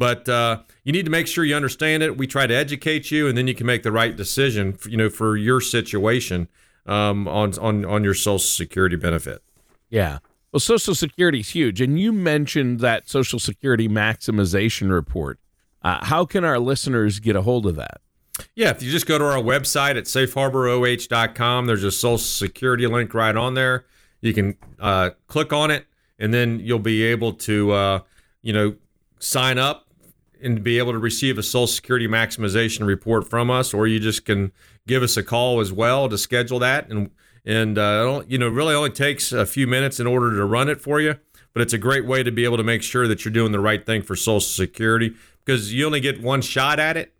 but 0.00 0.26
uh, 0.30 0.62
you 0.82 0.92
need 0.92 1.04
to 1.04 1.10
make 1.10 1.26
sure 1.26 1.44
you 1.44 1.54
understand 1.54 2.02
it. 2.02 2.16
We 2.16 2.26
try 2.26 2.46
to 2.46 2.54
educate 2.54 3.10
you, 3.10 3.28
and 3.28 3.36
then 3.36 3.46
you 3.46 3.54
can 3.54 3.66
make 3.66 3.82
the 3.82 3.92
right 3.92 4.16
decision. 4.16 4.72
For, 4.72 4.88
you 4.88 4.96
know, 4.96 5.10
for 5.10 5.36
your 5.36 5.60
situation 5.60 6.48
um, 6.86 7.28
on 7.28 7.58
on 7.58 7.84
on 7.84 8.02
your 8.02 8.14
Social 8.14 8.38
Security 8.38 8.96
benefit. 8.96 9.42
Yeah. 9.90 10.20
Well, 10.52 10.60
Social 10.60 10.94
Security 10.94 11.40
is 11.40 11.50
huge, 11.50 11.82
and 11.82 12.00
you 12.00 12.12
mentioned 12.12 12.80
that 12.80 13.10
Social 13.10 13.38
Security 13.38 13.88
maximization 13.88 14.90
report. 14.90 15.38
Uh, 15.82 16.02
how 16.02 16.24
can 16.24 16.44
our 16.44 16.58
listeners 16.58 17.20
get 17.20 17.36
a 17.36 17.42
hold 17.42 17.66
of 17.66 17.76
that? 17.76 18.00
Yeah, 18.54 18.70
if 18.70 18.82
you 18.82 18.90
just 18.90 19.06
go 19.06 19.18
to 19.18 19.24
our 19.24 19.42
website 19.42 19.98
at 19.98 20.04
safeharboroh.com, 20.04 21.66
there's 21.66 21.84
a 21.84 21.92
Social 21.92 22.16
Security 22.16 22.86
link 22.86 23.12
right 23.12 23.36
on 23.36 23.52
there. 23.52 23.84
You 24.22 24.32
can 24.32 24.56
uh, 24.78 25.10
click 25.26 25.52
on 25.52 25.70
it, 25.70 25.84
and 26.18 26.32
then 26.32 26.58
you'll 26.58 26.78
be 26.78 27.02
able 27.02 27.34
to, 27.34 27.72
uh, 27.72 28.00
you 28.40 28.54
know, 28.54 28.76
sign 29.18 29.58
up 29.58 29.86
and 30.42 30.62
be 30.62 30.78
able 30.78 30.92
to 30.92 30.98
receive 30.98 31.38
a 31.38 31.42
Social 31.42 31.66
Security 31.66 32.06
maximization 32.06 32.86
report 32.86 33.28
from 33.28 33.50
us, 33.50 33.74
or 33.74 33.86
you 33.86 34.00
just 34.00 34.24
can 34.24 34.52
give 34.86 35.02
us 35.02 35.16
a 35.16 35.22
call 35.22 35.60
as 35.60 35.72
well 35.72 36.08
to 36.08 36.18
schedule 36.18 36.58
that. 36.58 36.88
And 36.88 37.10
and 37.44 37.78
uh, 37.78 38.22
you 38.28 38.38
know, 38.38 38.48
really 38.48 38.74
only 38.74 38.90
takes 38.90 39.32
a 39.32 39.46
few 39.46 39.66
minutes 39.66 39.98
in 40.00 40.06
order 40.06 40.36
to 40.36 40.44
run 40.44 40.68
it 40.68 40.80
for 40.80 41.00
you, 41.00 41.16
but 41.52 41.62
it's 41.62 41.72
a 41.72 41.78
great 41.78 42.06
way 42.06 42.22
to 42.22 42.30
be 42.30 42.44
able 42.44 42.56
to 42.56 42.64
make 42.64 42.82
sure 42.82 43.08
that 43.08 43.24
you're 43.24 43.32
doing 43.32 43.52
the 43.52 43.60
right 43.60 43.84
thing 43.84 44.02
for 44.02 44.16
Social 44.16 44.40
Security 44.40 45.14
because 45.44 45.72
you 45.72 45.86
only 45.86 46.00
get 46.00 46.22
one 46.22 46.42
shot 46.42 46.78
at 46.78 46.96
it. 46.96 47.14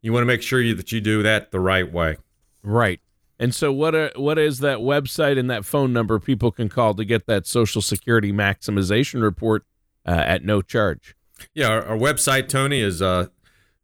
You 0.00 0.12
want 0.12 0.22
to 0.22 0.26
make 0.26 0.42
sure 0.42 0.60
you, 0.60 0.74
that 0.74 0.92
you 0.92 1.00
do 1.00 1.22
that 1.22 1.50
the 1.50 1.60
right 1.60 1.90
way. 1.90 2.16
Right. 2.62 3.00
And 3.38 3.54
so, 3.54 3.72
what 3.72 3.94
are, 3.94 4.10
what 4.16 4.38
is 4.38 4.58
that 4.60 4.78
website 4.78 5.38
and 5.38 5.50
that 5.50 5.64
phone 5.64 5.92
number 5.92 6.18
people 6.18 6.50
can 6.50 6.68
call 6.68 6.94
to 6.94 7.04
get 7.04 7.26
that 7.26 7.46
Social 7.46 7.80
Security 7.80 8.32
maximization 8.32 9.22
report 9.22 9.64
uh, 10.06 10.10
at 10.10 10.44
no 10.44 10.60
charge? 10.60 11.14
Yeah, 11.54 11.68
our, 11.68 11.84
our 11.84 11.96
website, 11.96 12.48
Tony, 12.48 12.80
is 12.80 13.00
uh, 13.02 13.26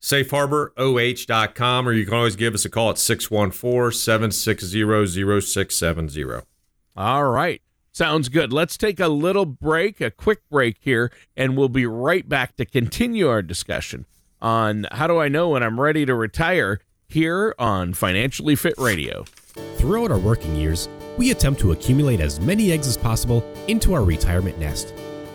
safeharboroh.com, 0.01 1.89
or 1.89 1.93
you 1.93 2.05
can 2.05 2.15
always 2.15 2.37
give 2.37 2.55
us 2.55 2.65
a 2.65 2.71
call 2.71 2.91
at 2.91 2.99
614 2.99 3.99
760 3.99 5.41
0670. 5.41 6.25
All 6.97 7.25
right. 7.25 7.61
Sounds 7.93 8.29
good. 8.29 8.53
Let's 8.53 8.77
take 8.77 8.99
a 8.99 9.07
little 9.07 9.47
break, 9.47 10.01
a 10.01 10.11
quick 10.11 10.41
break 10.51 10.79
here, 10.81 11.13
and 11.37 11.57
we'll 11.57 11.69
be 11.69 11.87
right 11.87 12.29
back 12.29 12.57
to 12.57 12.65
continue 12.65 13.29
our 13.29 13.41
discussion 13.41 14.07
on 14.43 14.87
how 14.91 15.07
do 15.07 15.19
I 15.19 15.29
know 15.29 15.51
when 15.51 15.63
I'm 15.63 15.81
ready 15.81 16.05
to 16.05 16.15
retire 16.15 16.81
here 17.09 17.55
on 17.57 17.95
Financially 17.95 18.57
Fit 18.57 18.75
Radio. 18.79 19.25
Throughout 19.77 20.11
our 20.11 20.19
working 20.19 20.57
years, 20.57 20.89
we 21.17 21.31
attempt 21.31 21.61
to 21.61 21.71
accumulate 21.71 22.21
as 22.21 22.41
many 22.41 22.73
eggs 22.73 22.89
as 22.89 22.97
possible 22.97 23.45
into 23.69 23.95
our 23.95 24.03
retirement 24.03 24.59
nest. 24.59 24.93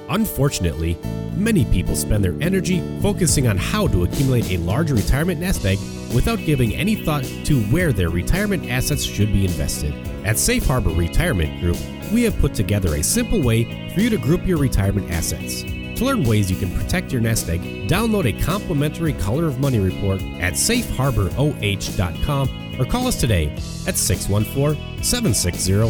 Unfortunately, 0.10 0.98
many 1.36 1.66
people 1.66 1.96
spend 1.96 2.24
their 2.24 2.36
energy 2.42 2.82
focusing 3.02 3.48
on 3.48 3.58
how 3.58 3.88
to 3.88 4.04
accumulate 4.04 4.52
a 4.52 4.58
large 4.58 4.92
retirement 4.92 5.40
nest 5.40 5.66
egg 5.66 5.80
without 6.14 6.40
giving 6.40 6.76
any 6.76 6.96
thought 6.96 7.24
to 7.46 7.62
where 7.66 7.94
their 7.94 8.10
retirement 8.10 8.70
assets 8.70 9.04
should 9.04 9.32
be 9.32 9.46
invested. 9.46 9.94
At 10.26 10.38
Safe 10.38 10.66
Harbor 10.66 10.90
Retirement 10.90 11.62
Group, 11.62 11.78
we 12.12 12.24
have 12.24 12.38
put 12.40 12.54
together 12.54 12.96
a 12.96 13.04
simple 13.04 13.42
way 13.42 13.94
for 13.94 14.02
you 14.02 14.10
to 14.10 14.18
group 14.18 14.46
your 14.46 14.58
retirement 14.58 15.10
assets. 15.12 15.64
To 16.00 16.06
learn 16.06 16.24
ways 16.24 16.50
you 16.50 16.58
can 16.58 16.76
protect 16.76 17.12
your 17.12 17.22
nest 17.22 17.48
egg, 17.50 17.62
download 17.88 18.26
a 18.26 18.34
complimentary 18.44 19.14
Color 19.14 19.46
of 19.46 19.60
Money 19.60 19.80
report 19.80 20.22
at 20.40 20.54
safeharboroh.com 20.54 22.80
or 22.80 22.86
call 22.86 23.08
us 23.08 23.20
today 23.20 23.52
at 23.86 23.98
614 23.98 25.04
760 25.04 25.90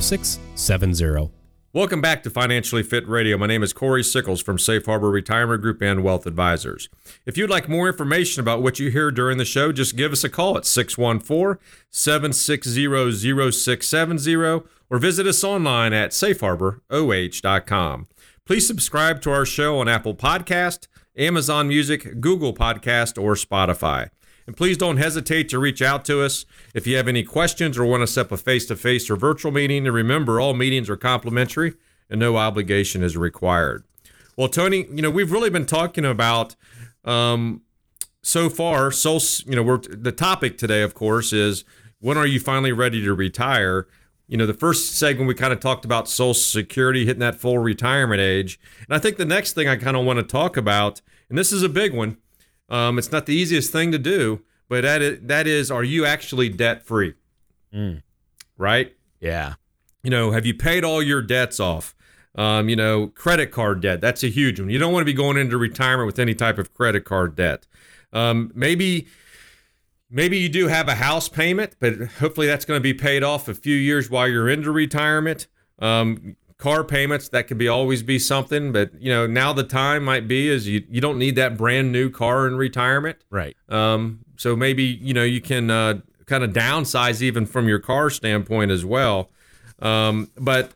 0670. 0.00 1.41
Welcome 1.74 2.02
back 2.02 2.22
to 2.24 2.28
Financially 2.30 2.82
Fit 2.82 3.08
Radio. 3.08 3.38
My 3.38 3.46
name 3.46 3.62
is 3.62 3.72
Corey 3.72 4.02
Sickles 4.02 4.42
from 4.42 4.58
Safe 4.58 4.84
Harbor 4.84 5.08
Retirement 5.08 5.62
Group 5.62 5.80
and 5.80 6.04
Wealth 6.04 6.26
Advisors. 6.26 6.90
If 7.24 7.38
you'd 7.38 7.48
like 7.48 7.66
more 7.66 7.88
information 7.88 8.42
about 8.42 8.62
what 8.62 8.78
you 8.78 8.90
hear 8.90 9.10
during 9.10 9.38
the 9.38 9.46
show, 9.46 9.72
just 9.72 9.96
give 9.96 10.12
us 10.12 10.22
a 10.22 10.28
call 10.28 10.58
at 10.58 10.66
614 10.66 11.58
760 11.88 13.50
0670 13.52 14.34
or 14.90 14.98
visit 14.98 15.26
us 15.26 15.42
online 15.42 15.94
at 15.94 16.10
safeharboroh.com. 16.10 18.06
Please 18.44 18.66
subscribe 18.66 19.22
to 19.22 19.30
our 19.30 19.46
show 19.46 19.78
on 19.78 19.88
Apple 19.88 20.14
Podcast, 20.14 20.88
Amazon 21.16 21.68
Music, 21.68 22.20
Google 22.20 22.52
Podcast, 22.52 23.16
or 23.16 23.32
Spotify. 23.34 24.10
And 24.46 24.56
please 24.56 24.76
don't 24.76 24.96
hesitate 24.96 25.48
to 25.50 25.58
reach 25.58 25.82
out 25.82 26.04
to 26.06 26.22
us 26.22 26.44
if 26.74 26.86
you 26.86 26.96
have 26.96 27.08
any 27.08 27.22
questions 27.22 27.78
or 27.78 27.84
want 27.84 28.02
to 28.02 28.06
set 28.06 28.26
up 28.26 28.32
a 28.32 28.36
face 28.36 28.66
to 28.66 28.76
face 28.76 29.08
or 29.08 29.16
virtual 29.16 29.52
meeting. 29.52 29.86
And 29.86 29.94
remember, 29.94 30.40
all 30.40 30.54
meetings 30.54 30.90
are 30.90 30.96
complimentary 30.96 31.74
and 32.10 32.20
no 32.20 32.36
obligation 32.36 33.02
is 33.02 33.16
required. 33.16 33.84
Well, 34.36 34.48
Tony, 34.48 34.86
you 34.92 35.02
know, 35.02 35.10
we've 35.10 35.32
really 35.32 35.50
been 35.50 35.66
talking 35.66 36.04
about 36.04 36.56
um, 37.04 37.62
so 38.22 38.48
far, 38.48 38.90
so, 38.90 39.18
you 39.46 39.56
know, 39.56 39.62
we're, 39.62 39.78
the 39.78 40.12
topic 40.12 40.56
today, 40.56 40.82
of 40.82 40.94
course, 40.94 41.32
is 41.32 41.64
when 42.00 42.16
are 42.16 42.26
you 42.26 42.40
finally 42.40 42.72
ready 42.72 43.02
to 43.02 43.14
retire? 43.14 43.86
You 44.28 44.36
know, 44.36 44.46
the 44.46 44.54
first 44.54 44.92
segment 44.96 45.28
we 45.28 45.34
kind 45.34 45.52
of 45.52 45.60
talked 45.60 45.84
about 45.84 46.08
Social 46.08 46.34
Security 46.34 47.04
hitting 47.04 47.20
that 47.20 47.34
full 47.34 47.58
retirement 47.58 48.20
age. 48.20 48.58
And 48.88 48.94
I 48.94 48.98
think 48.98 49.16
the 49.16 49.24
next 49.24 49.52
thing 49.52 49.68
I 49.68 49.76
kind 49.76 49.96
of 49.96 50.04
want 50.04 50.18
to 50.18 50.22
talk 50.22 50.56
about, 50.56 51.02
and 51.28 51.36
this 51.36 51.52
is 51.52 51.62
a 51.62 51.68
big 51.68 51.92
one, 51.94 52.16
um, 52.72 52.98
it's 52.98 53.12
not 53.12 53.26
the 53.26 53.34
easiest 53.34 53.70
thing 53.70 53.92
to 53.92 53.98
do, 53.98 54.42
but 54.68 54.80
that 54.80 55.02
is, 55.02 55.18
that 55.22 55.46
is 55.46 55.70
are 55.70 55.84
you 55.84 56.06
actually 56.06 56.48
debt 56.48 56.84
free? 56.84 57.14
Mm. 57.72 58.02
Right? 58.56 58.96
Yeah. 59.20 59.54
You 60.02 60.10
know, 60.10 60.32
have 60.32 60.46
you 60.46 60.54
paid 60.54 60.82
all 60.82 61.02
your 61.02 61.22
debts 61.22 61.60
off? 61.60 61.94
Um, 62.34 62.70
you 62.70 62.76
know, 62.76 63.08
credit 63.08 63.50
card 63.50 63.82
debt, 63.82 64.00
that's 64.00 64.24
a 64.24 64.28
huge 64.28 64.58
one. 64.58 64.70
You 64.70 64.78
don't 64.78 64.92
want 64.92 65.02
to 65.02 65.04
be 65.04 65.12
going 65.12 65.36
into 65.36 65.58
retirement 65.58 66.06
with 66.06 66.18
any 66.18 66.34
type 66.34 66.56
of 66.56 66.72
credit 66.72 67.04
card 67.04 67.36
debt. 67.36 67.66
Um, 68.10 68.50
maybe 68.54 69.06
maybe 70.10 70.38
you 70.38 70.48
do 70.48 70.68
have 70.68 70.88
a 70.88 70.94
house 70.94 71.28
payment, 71.28 71.76
but 71.78 71.94
hopefully 72.20 72.46
that's 72.46 72.64
going 72.64 72.78
to 72.78 72.82
be 72.82 72.94
paid 72.94 73.22
off 73.22 73.48
a 73.48 73.54
few 73.54 73.76
years 73.76 74.08
while 74.08 74.26
you're 74.26 74.48
into 74.48 74.70
retirement. 74.70 75.46
Um, 75.78 76.36
car 76.62 76.84
payments 76.84 77.28
that 77.30 77.48
could 77.48 77.58
be 77.58 77.66
always 77.66 78.04
be 78.04 78.20
something 78.20 78.70
but 78.70 78.92
you 79.02 79.10
know 79.12 79.26
now 79.26 79.52
the 79.52 79.64
time 79.64 80.04
might 80.04 80.28
be 80.28 80.48
is 80.48 80.68
you, 80.68 80.84
you 80.88 81.00
don't 81.00 81.18
need 81.18 81.34
that 81.34 81.56
brand 81.56 81.90
new 81.90 82.08
car 82.08 82.46
in 82.46 82.56
retirement. 82.56 83.18
Right. 83.30 83.56
Um, 83.68 84.20
so 84.36 84.54
maybe 84.54 84.84
you 84.84 85.12
know 85.12 85.24
you 85.24 85.40
can 85.40 85.72
uh, 85.72 86.02
kind 86.26 86.44
of 86.44 86.52
downsize 86.52 87.20
even 87.20 87.46
from 87.46 87.66
your 87.66 87.80
car 87.80 88.10
standpoint 88.10 88.70
as 88.70 88.84
well. 88.84 89.28
Um, 89.80 90.30
but 90.38 90.70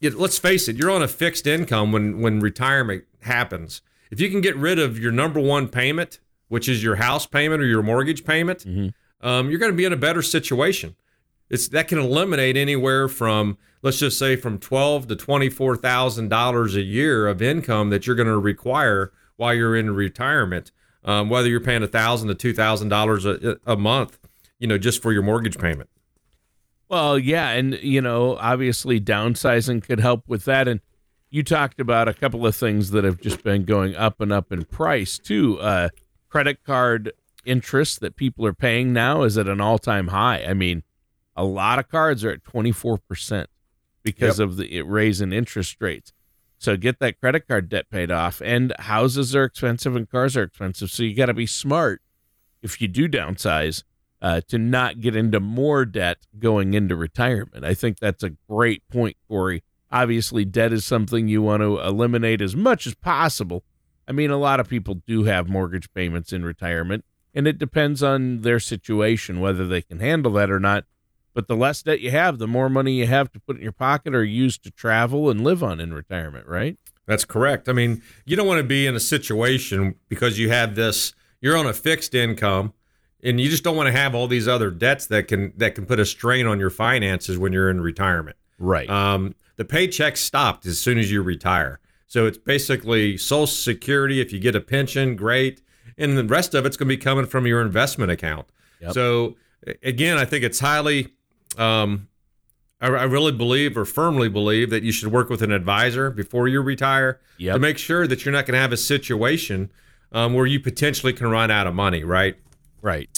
it, 0.00 0.14
let's 0.14 0.38
face 0.38 0.68
it 0.68 0.76
you're 0.76 0.90
on 0.90 1.02
a 1.02 1.08
fixed 1.08 1.46
income 1.46 1.92
when 1.92 2.22
when 2.22 2.40
retirement 2.40 3.04
happens. 3.20 3.82
If 4.10 4.22
you 4.22 4.30
can 4.30 4.40
get 4.40 4.56
rid 4.56 4.78
of 4.78 4.98
your 4.98 5.12
number 5.12 5.38
one 5.38 5.68
payment 5.68 6.18
which 6.48 6.66
is 6.66 6.82
your 6.82 6.96
house 6.96 7.26
payment 7.26 7.60
or 7.60 7.66
your 7.66 7.82
mortgage 7.82 8.24
payment 8.24 8.60
mm-hmm. 8.60 8.88
um, 9.28 9.50
you're 9.50 9.58
going 9.58 9.70
to 9.70 9.76
be 9.76 9.84
in 9.84 9.92
a 9.92 9.98
better 9.98 10.22
situation. 10.22 10.96
It's 11.50 11.68
that 11.68 11.88
can 11.88 11.98
eliminate 11.98 12.56
anywhere 12.56 13.06
from 13.06 13.58
let's 13.82 13.98
just 13.98 14.18
say 14.18 14.36
from 14.36 14.58
twelve 14.58 15.08
to 15.08 15.16
twenty 15.16 15.48
four 15.48 15.76
thousand 15.76 16.28
dollars 16.28 16.76
a 16.76 16.82
year 16.82 17.26
of 17.26 17.42
income 17.42 17.90
that 17.90 18.06
you're 18.06 18.16
going 18.16 18.28
to 18.28 18.38
require 18.38 19.12
while 19.36 19.54
you're 19.54 19.76
in 19.76 19.90
retirement. 19.92 20.70
Um, 21.02 21.30
whether 21.30 21.48
you're 21.48 21.60
paying 21.60 21.82
a 21.82 21.88
thousand 21.88 22.28
to 22.28 22.34
two 22.34 22.52
thousand 22.52 22.88
dollars 22.88 23.24
a 23.24 23.76
month, 23.76 24.18
you 24.58 24.66
know, 24.66 24.78
just 24.78 25.00
for 25.02 25.12
your 25.12 25.22
mortgage 25.22 25.58
payment. 25.58 25.88
Well, 26.88 27.18
yeah, 27.18 27.50
and 27.50 27.74
you 27.82 28.00
know, 28.00 28.36
obviously 28.36 29.00
downsizing 29.00 29.82
could 29.82 30.00
help 30.00 30.24
with 30.26 30.44
that. 30.44 30.68
And 30.68 30.80
you 31.30 31.42
talked 31.42 31.80
about 31.80 32.08
a 32.08 32.14
couple 32.14 32.44
of 32.44 32.56
things 32.56 32.90
that 32.90 33.04
have 33.04 33.20
just 33.20 33.42
been 33.42 33.64
going 33.64 33.94
up 33.94 34.20
and 34.20 34.32
up 34.32 34.52
in 34.52 34.64
price 34.64 35.18
too. 35.18 35.58
Uh, 35.60 35.88
credit 36.28 36.64
card 36.64 37.12
interest 37.44 38.00
that 38.00 38.16
people 38.16 38.44
are 38.44 38.52
paying 38.52 38.92
now 38.92 39.22
is 39.22 39.38
at 39.38 39.48
an 39.48 39.60
all 39.60 39.78
time 39.78 40.08
high. 40.08 40.44
I 40.44 40.52
mean 40.52 40.82
a 41.36 41.44
lot 41.44 41.78
of 41.78 41.88
cards 41.88 42.24
are 42.24 42.30
at 42.30 42.44
24% 42.44 43.46
because 44.02 44.38
yep. 44.38 44.48
of 44.48 44.56
the 44.56 44.82
raise 44.82 45.20
in 45.20 45.32
interest 45.32 45.76
rates. 45.80 46.12
So 46.58 46.76
get 46.76 46.98
that 46.98 47.20
credit 47.20 47.48
card 47.48 47.68
debt 47.68 47.88
paid 47.90 48.10
off. 48.10 48.42
And 48.44 48.74
houses 48.78 49.34
are 49.34 49.44
expensive 49.44 49.96
and 49.96 50.08
cars 50.08 50.36
are 50.36 50.42
expensive. 50.42 50.90
So 50.90 51.02
you 51.02 51.14
got 51.14 51.26
to 51.26 51.34
be 51.34 51.46
smart 51.46 52.02
if 52.62 52.80
you 52.80 52.88
do 52.88 53.08
downsize 53.08 53.82
uh, 54.22 54.42
to 54.48 54.58
not 54.58 55.00
get 55.00 55.16
into 55.16 55.40
more 55.40 55.84
debt 55.84 56.18
going 56.38 56.74
into 56.74 56.96
retirement. 56.96 57.64
I 57.64 57.74
think 57.74 57.98
that's 57.98 58.22
a 58.22 58.36
great 58.48 58.86
point, 58.88 59.16
Corey. 59.28 59.62
Obviously, 59.90 60.44
debt 60.44 60.72
is 60.72 60.84
something 60.84 61.28
you 61.28 61.42
want 61.42 61.62
to 61.62 61.80
eliminate 61.80 62.40
as 62.40 62.54
much 62.54 62.86
as 62.86 62.94
possible. 62.94 63.64
I 64.06 64.12
mean, 64.12 64.30
a 64.30 64.36
lot 64.36 64.60
of 64.60 64.68
people 64.68 64.96
do 65.06 65.24
have 65.24 65.48
mortgage 65.48 65.92
payments 65.94 66.32
in 66.32 66.44
retirement, 66.44 67.04
and 67.34 67.46
it 67.46 67.58
depends 67.58 68.02
on 68.02 68.42
their 68.42 68.60
situation 68.60 69.40
whether 69.40 69.66
they 69.66 69.82
can 69.82 70.00
handle 70.00 70.32
that 70.32 70.50
or 70.50 70.60
not. 70.60 70.84
But 71.40 71.48
the 71.48 71.56
less 71.56 71.82
debt 71.82 72.00
you 72.00 72.10
have, 72.10 72.36
the 72.36 72.46
more 72.46 72.68
money 72.68 72.92
you 72.92 73.06
have 73.06 73.32
to 73.32 73.40
put 73.40 73.56
in 73.56 73.62
your 73.62 73.72
pocket 73.72 74.14
or 74.14 74.22
use 74.22 74.58
to 74.58 74.70
travel 74.70 75.30
and 75.30 75.42
live 75.42 75.62
on 75.62 75.80
in 75.80 75.94
retirement, 75.94 76.46
right? 76.46 76.76
That's 77.06 77.24
correct. 77.24 77.66
I 77.66 77.72
mean, 77.72 78.02
you 78.26 78.36
don't 78.36 78.46
want 78.46 78.58
to 78.58 78.66
be 78.66 78.86
in 78.86 78.94
a 78.94 79.00
situation 79.00 79.94
because 80.10 80.38
you 80.38 80.50
have 80.50 80.74
this, 80.74 81.14
you're 81.40 81.56
on 81.56 81.64
a 81.64 81.72
fixed 81.72 82.14
income 82.14 82.74
and 83.22 83.40
you 83.40 83.48
just 83.48 83.64
don't 83.64 83.74
want 83.74 83.86
to 83.86 83.92
have 83.92 84.14
all 84.14 84.28
these 84.28 84.46
other 84.46 84.70
debts 84.70 85.06
that 85.06 85.28
can 85.28 85.54
that 85.56 85.74
can 85.74 85.86
put 85.86 85.98
a 85.98 86.04
strain 86.04 86.46
on 86.46 86.60
your 86.60 86.68
finances 86.68 87.38
when 87.38 87.54
you're 87.54 87.70
in 87.70 87.80
retirement. 87.80 88.36
Right. 88.58 88.90
Um, 88.90 89.34
the 89.56 89.64
paycheck 89.64 90.18
stopped 90.18 90.66
as 90.66 90.78
soon 90.78 90.98
as 90.98 91.10
you 91.10 91.22
retire. 91.22 91.80
So 92.06 92.26
it's 92.26 92.36
basically 92.36 93.16
Social 93.16 93.46
Security. 93.46 94.20
If 94.20 94.30
you 94.30 94.40
get 94.40 94.54
a 94.54 94.60
pension, 94.60 95.16
great, 95.16 95.62
and 95.96 96.18
the 96.18 96.24
rest 96.24 96.52
of 96.52 96.66
it's 96.66 96.76
going 96.76 96.90
to 96.90 96.94
be 96.94 97.02
coming 97.02 97.24
from 97.24 97.46
your 97.46 97.62
investment 97.62 98.12
account. 98.12 98.46
Yep. 98.82 98.92
So 98.92 99.36
again, 99.82 100.18
I 100.18 100.26
think 100.26 100.44
it's 100.44 100.60
highly 100.60 101.14
um, 101.56 102.08
I, 102.80 102.88
I, 102.88 103.04
really 103.04 103.32
believe 103.32 103.76
or 103.76 103.84
firmly 103.84 104.28
believe 104.28 104.70
that 104.70 104.82
you 104.82 104.92
should 104.92 105.12
work 105.12 105.28
with 105.28 105.42
an 105.42 105.52
advisor 105.52 106.10
before 106.10 106.48
you 106.48 106.60
retire 106.60 107.20
yep. 107.38 107.54
to 107.54 107.58
make 107.58 107.78
sure 107.78 108.06
that 108.06 108.24
you're 108.24 108.32
not 108.32 108.46
going 108.46 108.54
to 108.54 108.60
have 108.60 108.72
a 108.72 108.76
situation 108.76 109.70
um, 110.12 110.34
where 110.34 110.46
you 110.46 110.60
potentially 110.60 111.12
can 111.12 111.28
run 111.28 111.50
out 111.50 111.66
of 111.66 111.74
money, 111.74 112.04
right? 112.04 112.36
Right. 112.82 113.08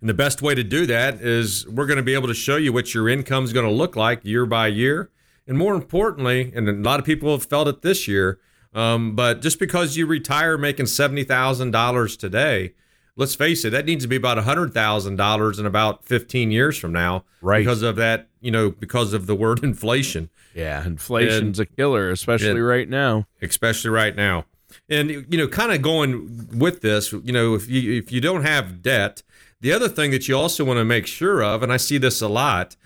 And 0.00 0.08
the 0.08 0.14
best 0.14 0.42
way 0.42 0.54
to 0.54 0.64
do 0.64 0.84
that 0.86 1.20
is 1.20 1.66
we're 1.68 1.86
going 1.86 1.98
to 1.98 2.02
be 2.02 2.14
able 2.14 2.28
to 2.28 2.34
show 2.34 2.56
you 2.56 2.72
what 2.72 2.92
your 2.92 3.08
income 3.08 3.44
is 3.44 3.52
going 3.52 3.66
to 3.66 3.72
look 3.72 3.94
like 3.94 4.24
year 4.24 4.46
by 4.46 4.66
year. 4.66 5.10
And 5.46 5.56
more 5.56 5.74
importantly, 5.74 6.52
and 6.54 6.68
a 6.68 6.72
lot 6.72 6.98
of 6.98 7.06
people 7.06 7.30
have 7.32 7.44
felt 7.44 7.68
it 7.68 7.82
this 7.82 8.08
year, 8.08 8.40
um, 8.74 9.14
but 9.14 9.42
just 9.42 9.58
because 9.58 9.96
you 9.96 10.06
retire 10.06 10.58
making 10.58 10.86
$70,000 10.86 12.18
today 12.18 12.74
let's 13.16 13.34
face 13.34 13.64
it, 13.64 13.70
that 13.70 13.84
needs 13.84 14.04
to 14.04 14.08
be 14.08 14.16
about 14.16 14.38
$100,000 14.38 15.58
in 15.58 15.66
about 15.66 16.04
15 16.04 16.50
years 16.50 16.78
from 16.78 16.92
now. 16.92 17.24
Right. 17.40 17.58
Because 17.58 17.82
of 17.82 17.96
that, 17.96 18.28
you 18.40 18.50
know, 18.50 18.70
because 18.70 19.12
of 19.12 19.26
the 19.26 19.34
word 19.34 19.62
inflation. 19.64 20.30
Yeah, 20.54 20.84
inflation's 20.84 21.58
and, 21.58 21.68
a 21.68 21.76
killer, 21.76 22.10
especially 22.10 22.50
and, 22.50 22.66
right 22.66 22.88
now. 22.88 23.26
Especially 23.40 23.90
right 23.90 24.14
now. 24.14 24.44
And 24.88 25.10
you 25.10 25.36
know, 25.36 25.48
kind 25.48 25.72
of 25.72 25.82
going 25.82 26.58
with 26.58 26.80
this, 26.80 27.12
you 27.12 27.32
know, 27.32 27.54
if 27.54 27.68
you 27.68 27.92
if 27.92 28.10
you 28.10 28.22
don't 28.22 28.42
have 28.42 28.80
debt, 28.80 29.22
the 29.60 29.72
other 29.72 29.88
thing 29.88 30.10
that 30.12 30.28
you 30.28 30.36
also 30.36 30.64
want 30.64 30.78
to 30.78 30.84
make 30.84 31.06
sure 31.06 31.42
of, 31.42 31.62
and 31.62 31.70
I 31.70 31.76
see 31.76 31.98
this 31.98 32.22
a 32.22 32.28
lot, 32.28 32.76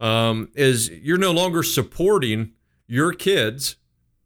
um, 0.00 0.50
is 0.54 0.90
you're 0.90 1.18
no 1.18 1.30
longer 1.30 1.62
supporting 1.62 2.52
your 2.88 3.12
kids 3.12 3.76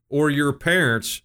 or 0.08 0.30
your 0.30 0.54
parents 0.54 1.20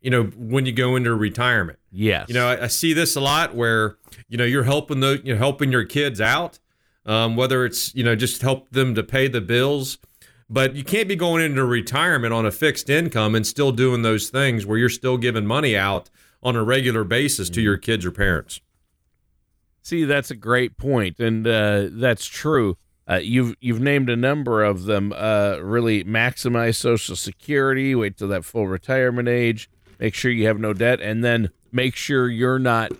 you 0.00 0.10
know, 0.10 0.24
when 0.24 0.66
you 0.66 0.72
go 0.72 0.96
into 0.96 1.14
retirement. 1.14 1.78
Yes. 1.90 2.28
You 2.28 2.34
know, 2.34 2.48
I, 2.48 2.64
I 2.64 2.66
see 2.68 2.92
this 2.92 3.16
a 3.16 3.20
lot 3.20 3.54
where, 3.54 3.96
you 4.28 4.38
know, 4.38 4.44
you're 4.44 4.64
helping 4.64 5.00
the 5.00 5.20
you're 5.24 5.36
helping 5.36 5.72
your 5.72 5.84
kids 5.84 6.20
out, 6.20 6.58
um, 7.04 7.36
whether 7.36 7.64
it's, 7.64 7.94
you 7.94 8.04
know, 8.04 8.14
just 8.14 8.42
help 8.42 8.70
them 8.70 8.94
to 8.94 9.02
pay 9.02 9.28
the 9.28 9.40
bills. 9.40 9.98
But 10.48 10.74
you 10.74 10.82
can't 10.82 11.08
be 11.08 11.16
going 11.16 11.44
into 11.44 11.64
retirement 11.64 12.34
on 12.34 12.44
a 12.44 12.50
fixed 12.50 12.90
income 12.90 13.34
and 13.34 13.46
still 13.46 13.70
doing 13.70 14.02
those 14.02 14.30
things 14.30 14.66
where 14.66 14.78
you're 14.78 14.88
still 14.88 15.16
giving 15.16 15.46
money 15.46 15.76
out 15.76 16.10
on 16.42 16.56
a 16.56 16.64
regular 16.64 17.04
basis 17.04 17.48
mm-hmm. 17.48 17.54
to 17.54 17.60
your 17.60 17.76
kids 17.76 18.04
or 18.04 18.10
parents. 18.10 18.60
See, 19.82 20.04
that's 20.04 20.30
a 20.30 20.36
great 20.36 20.76
point, 20.76 21.20
and 21.20 21.46
uh, 21.46 21.88
that's 21.90 22.26
true. 22.26 22.76
Uh, 23.08 23.16
you've 23.16 23.56
you've 23.60 23.80
named 23.80 24.10
a 24.10 24.16
number 24.16 24.62
of 24.62 24.84
them. 24.84 25.12
Uh, 25.16 25.58
really 25.60 26.04
maximize 26.04 26.76
Social 26.76 27.16
Security. 27.16 27.94
Wait 27.94 28.16
till 28.16 28.28
that 28.28 28.44
full 28.44 28.68
retirement 28.68 29.28
age. 29.28 29.70
Make 29.98 30.14
sure 30.14 30.30
you 30.30 30.46
have 30.46 30.60
no 30.60 30.72
debt, 30.72 31.00
and 31.00 31.24
then 31.24 31.50
make 31.72 31.96
sure 31.96 32.28
you're 32.28 32.58
not 32.58 32.92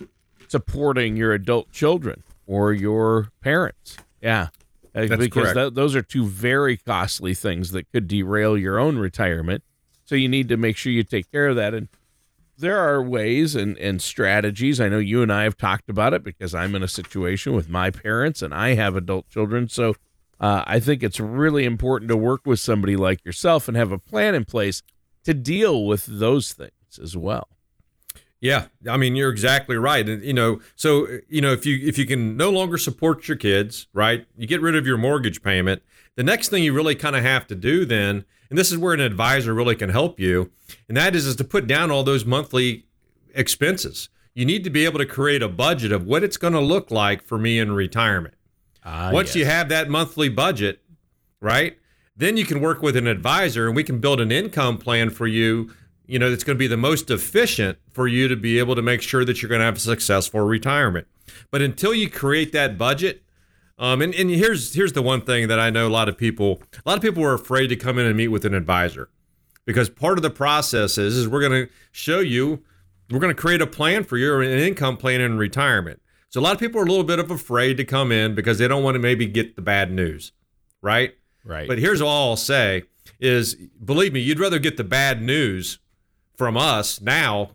supporting 0.49 1.17
your 1.17 1.33
adult 1.33 1.71
children 1.73 2.23
or 2.47 2.73
your 2.73 3.31
parents. 3.41 3.97
Yeah, 4.21 4.49
Uh, 4.95 5.07
That's 5.07 5.17
because 5.19 5.55
tho- 5.55 5.71
those 5.71 5.95
are 5.95 6.03
two 6.03 6.27
very 6.27 6.77
costly 6.77 7.33
things 7.35 7.71
that 7.71 7.91
could 7.93 8.09
derail 8.09 8.59
your 8.59 8.79
own 8.79 8.99
retirement. 8.99 9.62
So 10.05 10.17
you 10.17 10.29
need 10.29 10.49
to 10.49 10.57
make 10.57 10.77
sure 10.77 10.91
you 10.93 11.05
take 11.05 11.31
care 11.31 11.47
of 11.49 11.57
that. 11.57 11.73
And 11.75 11.89
there 12.59 12.77
are 12.79 13.00
ways 13.00 13.55
and, 13.55 13.79
and 13.79 14.03
strategies. 14.03 14.81
I 14.81 14.89
know 14.89 14.99
you 14.99 15.23
and 15.23 15.33
I 15.33 15.45
have 15.45 15.57
talked 15.57 15.89
about 15.89 16.12
it 16.12 16.25
because 16.25 16.55
I'm 16.55 16.75
in 16.75 16.83
a 16.83 16.89
situation 16.89 17.53
with 17.55 17.69
my 17.69 17.91
parents 17.91 18.43
and 18.43 18.53
I 18.53 18.75
have 18.75 18.97
adult 18.97 19.29
children. 19.29 19.69
So 19.69 19.95
uh, 20.41 20.65
I 20.67 20.81
think 20.81 21.03
it's 21.05 21.21
really 21.21 21.65
important 21.65 22.09
to 22.09 22.17
work 22.17 22.41
with 22.45 22.59
somebody 22.59 22.97
like 22.97 23.25
yourself 23.25 23.69
and 23.69 23.77
have 23.77 23.93
a 23.93 23.99
plan 23.99 24.35
in 24.35 24.45
place 24.45 24.83
to 25.25 25.33
deal 25.35 25.85
with 25.87 26.05
those 26.07 26.53
things 26.53 26.99
as 27.00 27.17
well. 27.17 27.47
Yeah, 28.41 28.67
I 28.89 28.97
mean 28.97 29.17
you're 29.17 29.31
exactly 29.31 29.77
right, 29.77 30.09
and 30.09 30.23
you 30.23 30.33
know, 30.33 30.61
so 30.75 31.07
you 31.29 31.41
know 31.41 31.53
if 31.53 31.67
you 31.67 31.79
if 31.87 31.99
you 31.99 32.07
can 32.07 32.37
no 32.37 32.51
longer 32.51 32.79
support 32.79 33.29
your 33.29 33.37
kids, 33.37 33.87
right? 33.93 34.27
You 34.37 34.47
get 34.47 34.63
rid 34.63 34.75
of 34.75 34.87
your 34.87 34.97
mortgage 34.97 35.43
payment. 35.43 35.83
The 36.17 36.23
next 36.25 36.49
thing 36.49 36.65
you 36.65 36.73
really 36.73 36.95
kind 36.95 37.15
of 37.17 37.23
have 37.23 37.47
to 37.49 37.55
do 37.55 37.85
then, 37.85 38.25
and 38.49 38.59
this 38.59 38.73
is 38.73 38.79
where 38.79 38.95
an 38.95 39.01
advisor 39.01 39.53
really 39.53 39.77
can 39.77 39.91
help 39.91 40.19
you, 40.19 40.51
and 40.89 40.97
that 40.97 41.15
is 41.15 41.27
is 41.27 41.37
to 41.37 41.45
put 41.45 41.67
down 41.67 41.91
all 41.91 42.03
those 42.03 42.25
monthly 42.25 42.87
expenses. 43.35 44.09
You 44.35 44.45
need 44.47 44.65
to 44.65 44.71
be 44.71 44.85
able 44.85 44.99
to 44.99 45.07
create 45.07 45.43
a 45.43 45.49
budget 45.49 45.93
of 45.93 46.07
what 46.07 46.23
it's 46.25 46.37
going 46.37 46.53
to 46.53 46.61
look 46.61 46.91
like 46.91 47.23
for 47.23 47.37
me 47.37 47.59
in 47.59 47.73
retirement. 47.73 48.35
Ah, 48.85 49.11
Once 49.13 49.37
you 49.37 49.45
have 49.45 49.69
that 49.69 49.91
monthly 49.91 50.29
budget, 50.29 50.81
right? 51.41 51.77
Then 52.17 52.37
you 52.37 52.45
can 52.45 52.61
work 52.61 52.81
with 52.83 52.97
an 52.97 53.07
advisor 53.07 53.67
and 53.67 53.75
we 53.75 53.85
can 53.85 53.99
build 53.99 54.21
an 54.21 54.31
income 54.31 54.79
plan 54.79 55.11
for 55.11 55.27
you, 55.27 55.75
you 56.11 56.19
know, 56.19 56.31
that's 56.31 56.45
going 56.45 56.57
to 56.57 56.59
be 56.59 56.67
the 56.67 56.76
most 56.76 57.11
efficient 57.11 57.79
for 57.93 58.09
you 58.09 58.29
to 58.29 58.37
be 58.37 58.59
able 58.59 58.75
to 58.75 58.83
make 58.83 59.00
sure 59.00 59.25
that 59.25 59.40
you're 59.40 59.49
going 59.49 59.61
to 59.61 59.64
have 59.64 59.76
a 59.76 59.81
successful 59.81 60.40
retirement. 60.40 61.07
But 61.50 61.62
until 61.62 61.95
you 61.95 62.11
create 62.11 62.52
that 62.52 62.76
budget, 62.76 63.23
um, 63.79 64.02
and, 64.02 64.14
and 64.14 64.29
here's 64.29 64.75
here's 64.75 64.93
the 64.93 65.02
one 65.02 65.23
thing 65.23 65.49
that 65.49 65.59
I 65.59 65.71
know 65.71 65.87
a 65.87 65.88
lot 65.88 66.09
of 66.09 66.19
people 66.19 66.62
a 66.75 66.88
lot 66.88 66.99
of 66.99 67.02
people 67.02 67.25
are 67.25 67.33
afraid 67.33 67.69
to 67.69 67.76
come 67.76 67.99
in 67.99 68.07
and 68.07 68.17
meet 68.17 68.29
with 68.29 68.45
an 68.45 68.52
advisor 68.52 69.09
because 69.64 69.88
part 69.88 70.19
of 70.19 70.23
the 70.23 70.31
process 70.31 70.99
is 70.99 71.17
is 71.17 71.29
we're 71.29 71.40
going 71.40 71.67
to 71.67 71.73
show 71.90 72.19
you 72.19 72.62
we're 73.11 73.21
going 73.21 73.35
to 73.35 73.40
create 73.40 73.62
a 73.62 73.67
plan 73.67 74.05
for 74.05 74.19
your 74.19 74.43
an 74.43 74.59
income 74.59 74.97
plan 74.97 75.21
in 75.21 75.38
retirement. 75.38 76.02
So 76.29 76.40
a 76.40 76.43
lot 76.43 76.52
of 76.52 76.61
people 76.61 76.81
are 76.81 76.85
a 76.85 76.88
little 76.88 77.05
bit 77.05 77.19
of 77.19 77.31
afraid 77.31 77.76
to 77.79 77.85
come 77.85 78.12
in 78.12 78.35
because 78.35 78.59
they 78.59 78.69
don't 78.69 78.83
want 78.83 78.97
to 78.97 79.00
maybe 79.00 79.26
get 79.26 79.57
the 79.57 79.62
bad 79.62 79.90
news, 79.90 80.33
right? 80.83 81.14
right. 81.45 81.67
But 81.67 81.79
here's 81.79 82.00
all 82.00 82.31
I'll 82.31 82.37
say 82.37 82.85
is 83.19 83.55
believe 83.85 84.12
me, 84.12 84.21
you'd 84.21 84.38
rather 84.38 84.59
get 84.59 84.76
the 84.76 84.85
bad 84.85 85.23
news 85.23 85.79
from 86.41 86.57
us 86.57 87.03
now 87.03 87.51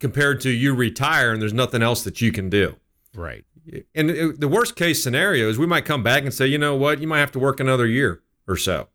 compared 0.00 0.38
to 0.38 0.50
you 0.50 0.74
retire 0.74 1.32
and 1.32 1.40
there's 1.40 1.54
nothing 1.54 1.80
else 1.80 2.04
that 2.04 2.20
you 2.20 2.30
can 2.30 2.50
do. 2.50 2.76
right. 3.14 3.46
And 3.94 4.10
it- 4.10 4.38
the 4.38 4.48
worst 4.48 4.76
case 4.76 5.02
scenario 5.02 5.48
is 5.48 5.56
we 5.58 5.66
might 5.66 5.86
come 5.86 6.02
back 6.02 6.22
and 6.24 6.32
say, 6.34 6.46
you 6.46 6.58
know 6.58 6.76
what, 6.76 7.00
you 7.00 7.06
might 7.08 7.20
have 7.20 7.32
to 7.32 7.38
work 7.38 7.58
another 7.58 7.86
year 7.86 8.20
or 8.46 8.58
so. 8.58 8.88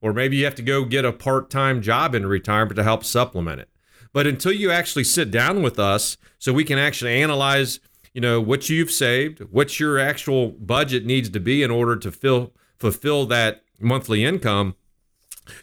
Or 0.00 0.12
maybe 0.12 0.36
you 0.36 0.44
have 0.46 0.56
to 0.56 0.62
go 0.62 0.84
get 0.84 1.04
a 1.04 1.12
part 1.12 1.48
time 1.48 1.80
job 1.80 2.12
in 2.12 2.26
retirement 2.26 2.74
to 2.76 2.82
help 2.82 3.04
supplement 3.04 3.60
it. 3.60 3.68
But 4.12 4.26
until 4.26 4.50
you 4.52 4.72
actually 4.72 5.04
sit 5.04 5.30
down 5.30 5.62
with 5.62 5.78
us 5.78 6.16
so 6.40 6.52
we 6.52 6.64
can 6.64 6.76
actually 6.76 7.22
analyze, 7.22 7.78
you 8.12 8.20
know, 8.20 8.40
what 8.40 8.68
you've 8.68 8.90
saved, 8.90 9.38
what 9.52 9.78
your 9.78 9.96
actual 10.00 10.48
budget 10.48 11.06
needs 11.06 11.28
to 11.30 11.38
be 11.40 11.62
in 11.62 11.70
order 11.70 11.94
to 11.96 12.10
fill, 12.10 12.52
fulfill 12.80 13.24
that 13.26 13.62
monthly 13.78 14.24
income, 14.24 14.74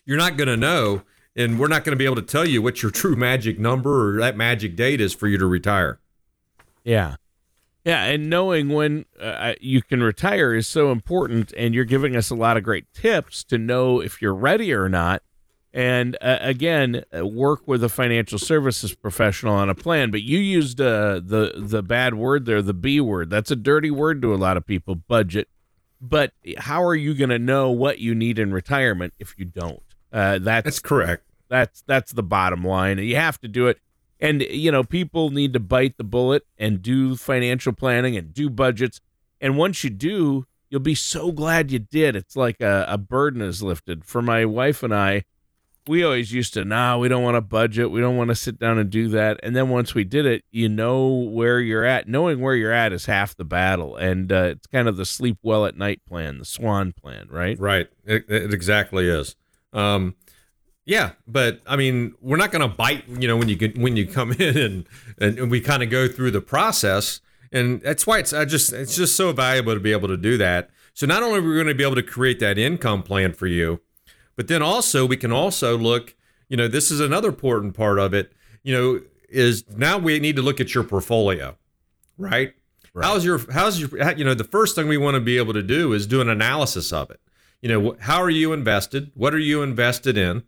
you're 0.05 0.17
not 0.17 0.37
going 0.37 0.47
to 0.47 0.55
know. 0.57 1.01
And 1.37 1.59
we're 1.59 1.67
not 1.67 1.85
going 1.85 1.91
to 1.91 1.97
be 1.97 2.05
able 2.05 2.15
to 2.15 2.23
tell 2.23 2.47
you 2.47 2.61
what 2.61 2.81
your 2.81 2.91
true 2.91 3.15
magic 3.15 3.59
number 3.59 4.09
or 4.09 4.19
that 4.19 4.35
magic 4.35 4.75
date 4.75 4.99
is 4.99 5.13
for 5.13 5.27
you 5.27 5.37
to 5.37 5.45
retire. 5.45 5.99
Yeah. 6.83 7.17
Yeah, 7.85 8.03
and 8.03 8.29
knowing 8.29 8.67
when 8.67 9.05
uh, 9.17 9.53
you 9.61 9.81
can 9.81 10.03
retire 10.03 10.53
is 10.53 10.67
so 10.67 10.91
important, 10.91 11.53
and 11.55 11.73
you're 11.73 11.85
giving 11.85 12.17
us 12.17 12.29
a 12.29 12.35
lot 12.35 12.57
of 12.57 12.63
great 12.63 12.91
tips 12.93 13.45
to 13.45 13.57
know 13.57 14.01
if 14.01 14.21
you're 14.21 14.35
ready 14.35 14.73
or 14.73 14.89
not. 14.89 15.23
And 15.73 16.17
uh, 16.21 16.39
again, 16.41 17.03
uh, 17.17 17.25
work 17.25 17.65
with 17.65 17.83
a 17.85 17.89
financial 17.89 18.39
services 18.39 18.93
professional 18.93 19.53
on 19.53 19.69
a 19.69 19.75
plan. 19.75 20.11
But 20.11 20.23
you 20.23 20.39
used 20.39 20.81
uh, 20.81 21.21
the 21.23 21.53
the 21.55 21.81
bad 21.81 22.15
word 22.15 22.45
there, 22.45 22.61
the 22.61 22.73
B 22.73 22.99
word. 22.99 23.29
That's 23.29 23.51
a 23.51 23.55
dirty 23.55 23.91
word 23.91 24.21
to 24.23 24.33
a 24.33 24.35
lot 24.35 24.57
of 24.57 24.65
people. 24.65 24.95
Budget. 24.95 25.47
But 26.01 26.33
how 26.57 26.83
are 26.83 26.95
you 26.95 27.13
going 27.13 27.29
to 27.29 27.39
know 27.39 27.71
what 27.71 27.99
you 27.99 28.13
need 28.15 28.37
in 28.37 28.51
retirement 28.51 29.13
if 29.17 29.35
you 29.37 29.45
don't? 29.45 29.83
Uh, 30.11 30.39
that's 30.39 30.65
That's 30.65 30.79
correct. 30.79 31.23
That's 31.49 31.83
that's 31.87 32.11
the 32.13 32.23
bottom 32.23 32.63
line. 32.63 32.97
You 32.99 33.15
have 33.15 33.39
to 33.41 33.47
do 33.47 33.67
it. 33.67 33.79
And 34.19 34.41
you 34.41 34.71
know, 34.71 34.83
people 34.83 35.29
need 35.29 35.53
to 35.53 35.59
bite 35.59 35.97
the 35.97 36.03
bullet 36.03 36.45
and 36.57 36.81
do 36.81 37.15
financial 37.15 37.73
planning 37.73 38.17
and 38.17 38.33
do 38.33 38.49
budgets. 38.49 38.99
And 39.39 39.57
once 39.57 39.83
you 39.83 39.89
do, 39.89 40.45
you'll 40.69 40.81
be 40.81 40.95
so 40.95 41.31
glad 41.31 41.71
you 41.71 41.79
did. 41.79 42.15
It's 42.15 42.35
like 42.35 42.61
a, 42.61 42.85
a 42.87 42.97
burden 42.97 43.41
is 43.41 43.61
lifted. 43.61 44.05
For 44.05 44.21
my 44.21 44.45
wife 44.45 44.83
and 44.83 44.93
I, 44.93 45.25
we 45.87 46.03
always 46.03 46.33
used 46.33 46.53
to, 46.55 46.65
nah, 46.65 46.97
we 46.97 47.07
don't 47.07 47.23
want 47.23 47.35
to 47.35 47.41
budget. 47.41 47.91
We 47.91 48.01
don't 48.01 48.17
want 48.17 48.29
to 48.29 48.35
sit 48.35 48.59
down 48.59 48.77
and 48.77 48.89
do 48.89 49.07
that. 49.09 49.39
And 49.43 49.55
then 49.55 49.69
once 49.69 49.93
we 49.93 50.03
did 50.03 50.25
it, 50.25 50.43
you 50.51 50.67
know 50.67 51.07
where 51.07 51.59
you're 51.59 51.85
at. 51.85 52.07
Knowing 52.07 52.41
where 52.41 52.55
you're 52.55 52.73
at 52.73 52.91
is 52.91 53.05
half 53.05 53.35
the 53.35 53.45
battle. 53.45 53.95
And 53.95 54.31
uh, 54.31 54.53
it's 54.55 54.67
kind 54.67 54.87
of 54.87 54.97
the 54.97 55.05
sleep 55.05 55.37
well 55.41 55.65
at 55.65 55.77
night 55.77 56.01
plan, 56.05 56.39
the 56.39 56.45
swan 56.45 56.93
plan, 56.93 57.27
right? 57.29 57.57
Right. 57.59 57.87
It, 58.05 58.25
it 58.29 58.53
exactly 58.53 59.07
is. 59.07 59.35
Um, 59.73 60.15
yeah, 60.87 61.11
but 61.27 61.59
I 61.67 61.75
mean, 61.75 62.15
we're 62.21 62.37
not 62.37 62.49
going 62.53 62.67
to 62.67 62.73
bite. 62.73 63.03
You 63.09 63.27
know, 63.27 63.35
when 63.35 63.49
you 63.49 63.57
get, 63.57 63.77
when 63.77 63.97
you 63.97 64.07
come 64.07 64.31
in 64.39 64.57
and 64.57 64.85
and, 65.37 65.51
we 65.51 65.59
kind 65.59 65.83
of 65.83 65.89
go 65.89 66.07
through 66.07 66.31
the 66.31 66.41
process, 66.41 67.19
and 67.51 67.81
that's 67.81 68.07
why 68.07 68.19
it's 68.19 68.31
I 68.31 68.45
just 68.45 68.71
it's 68.71 68.95
just 68.95 69.15
so 69.17 69.33
valuable 69.33 69.73
to 69.73 69.81
be 69.81 69.91
able 69.91 70.07
to 70.07 70.17
do 70.17 70.37
that. 70.37 70.69
So 70.93 71.05
not 71.05 71.21
only 71.21 71.39
are 71.39 71.41
we 71.41 71.53
going 71.55 71.67
to 71.67 71.75
be 71.75 71.83
able 71.83 71.95
to 71.95 72.03
create 72.03 72.39
that 72.39 72.57
income 72.57 73.03
plan 73.03 73.33
for 73.33 73.47
you, 73.47 73.81
but 74.37 74.47
then 74.47 74.61
also 74.61 75.05
we 75.05 75.17
can 75.17 75.31
also 75.31 75.77
look. 75.77 76.15
You 76.47 76.55
know, 76.55 76.69
this 76.69 76.89
is 76.89 77.01
another 77.01 77.27
important 77.27 77.75
part 77.75 77.99
of 77.99 78.13
it. 78.13 78.31
You 78.63 78.73
know, 78.73 79.01
is 79.27 79.65
now 79.69 79.97
we 79.97 80.17
need 80.19 80.37
to 80.37 80.41
look 80.41 80.61
at 80.61 80.73
your 80.73 80.85
portfolio, 80.85 81.57
right? 82.17 82.53
How's 82.99 83.25
your 83.25 83.39
how's 83.51 83.77
your 83.77 84.13
you 84.13 84.23
know 84.23 84.33
the 84.33 84.45
first 84.45 84.73
thing 84.73 84.87
we 84.87 84.97
want 84.97 85.15
to 85.15 85.21
be 85.21 85.37
able 85.37 85.53
to 85.53 85.61
do 85.61 85.91
is 85.91 86.07
do 86.07 86.21
an 86.21 86.29
analysis 86.29 86.93
of 86.93 87.11
it. 87.11 87.19
You 87.61 87.67
know, 87.67 87.97
how 87.99 88.21
are 88.21 88.29
you 88.29 88.53
invested? 88.53 89.11
What 89.15 89.33
are 89.33 89.39
you 89.39 89.61
invested 89.61 90.17
in? 90.17 90.43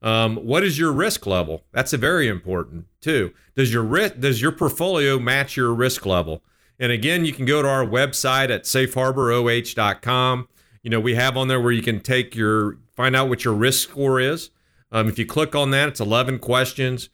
Um, 0.00 0.36
what 0.36 0.62
is 0.62 0.78
your 0.78 0.92
risk 0.92 1.26
level? 1.26 1.64
That's 1.72 1.92
a 1.92 1.98
very 1.98 2.28
important 2.28 2.86
too. 3.00 3.32
Does 3.54 3.72
your 3.72 3.82
risk 3.82 4.20
does 4.20 4.40
your 4.40 4.52
portfolio 4.52 5.18
match 5.18 5.56
your 5.56 5.74
risk 5.74 6.06
level? 6.06 6.42
And 6.78 6.92
again, 6.92 7.24
you 7.24 7.32
can 7.32 7.44
go 7.44 7.62
to 7.62 7.68
our 7.68 7.84
website 7.84 8.50
at 8.50 8.62
safeharboroh.com. 8.62 10.48
You 10.82 10.90
know, 10.90 11.00
we 11.00 11.16
have 11.16 11.36
on 11.36 11.48
there 11.48 11.60
where 11.60 11.72
you 11.72 11.82
can 11.82 12.00
take 12.00 12.36
your 12.36 12.78
find 12.94 13.16
out 13.16 13.28
what 13.28 13.44
your 13.44 13.54
risk 13.54 13.88
score 13.88 14.20
is. 14.20 14.50
Um, 14.92 15.08
if 15.08 15.18
you 15.18 15.26
click 15.26 15.54
on 15.54 15.70
that, 15.72 15.88
it's 15.88 16.00
11 16.00 16.38
questions. 16.38 17.10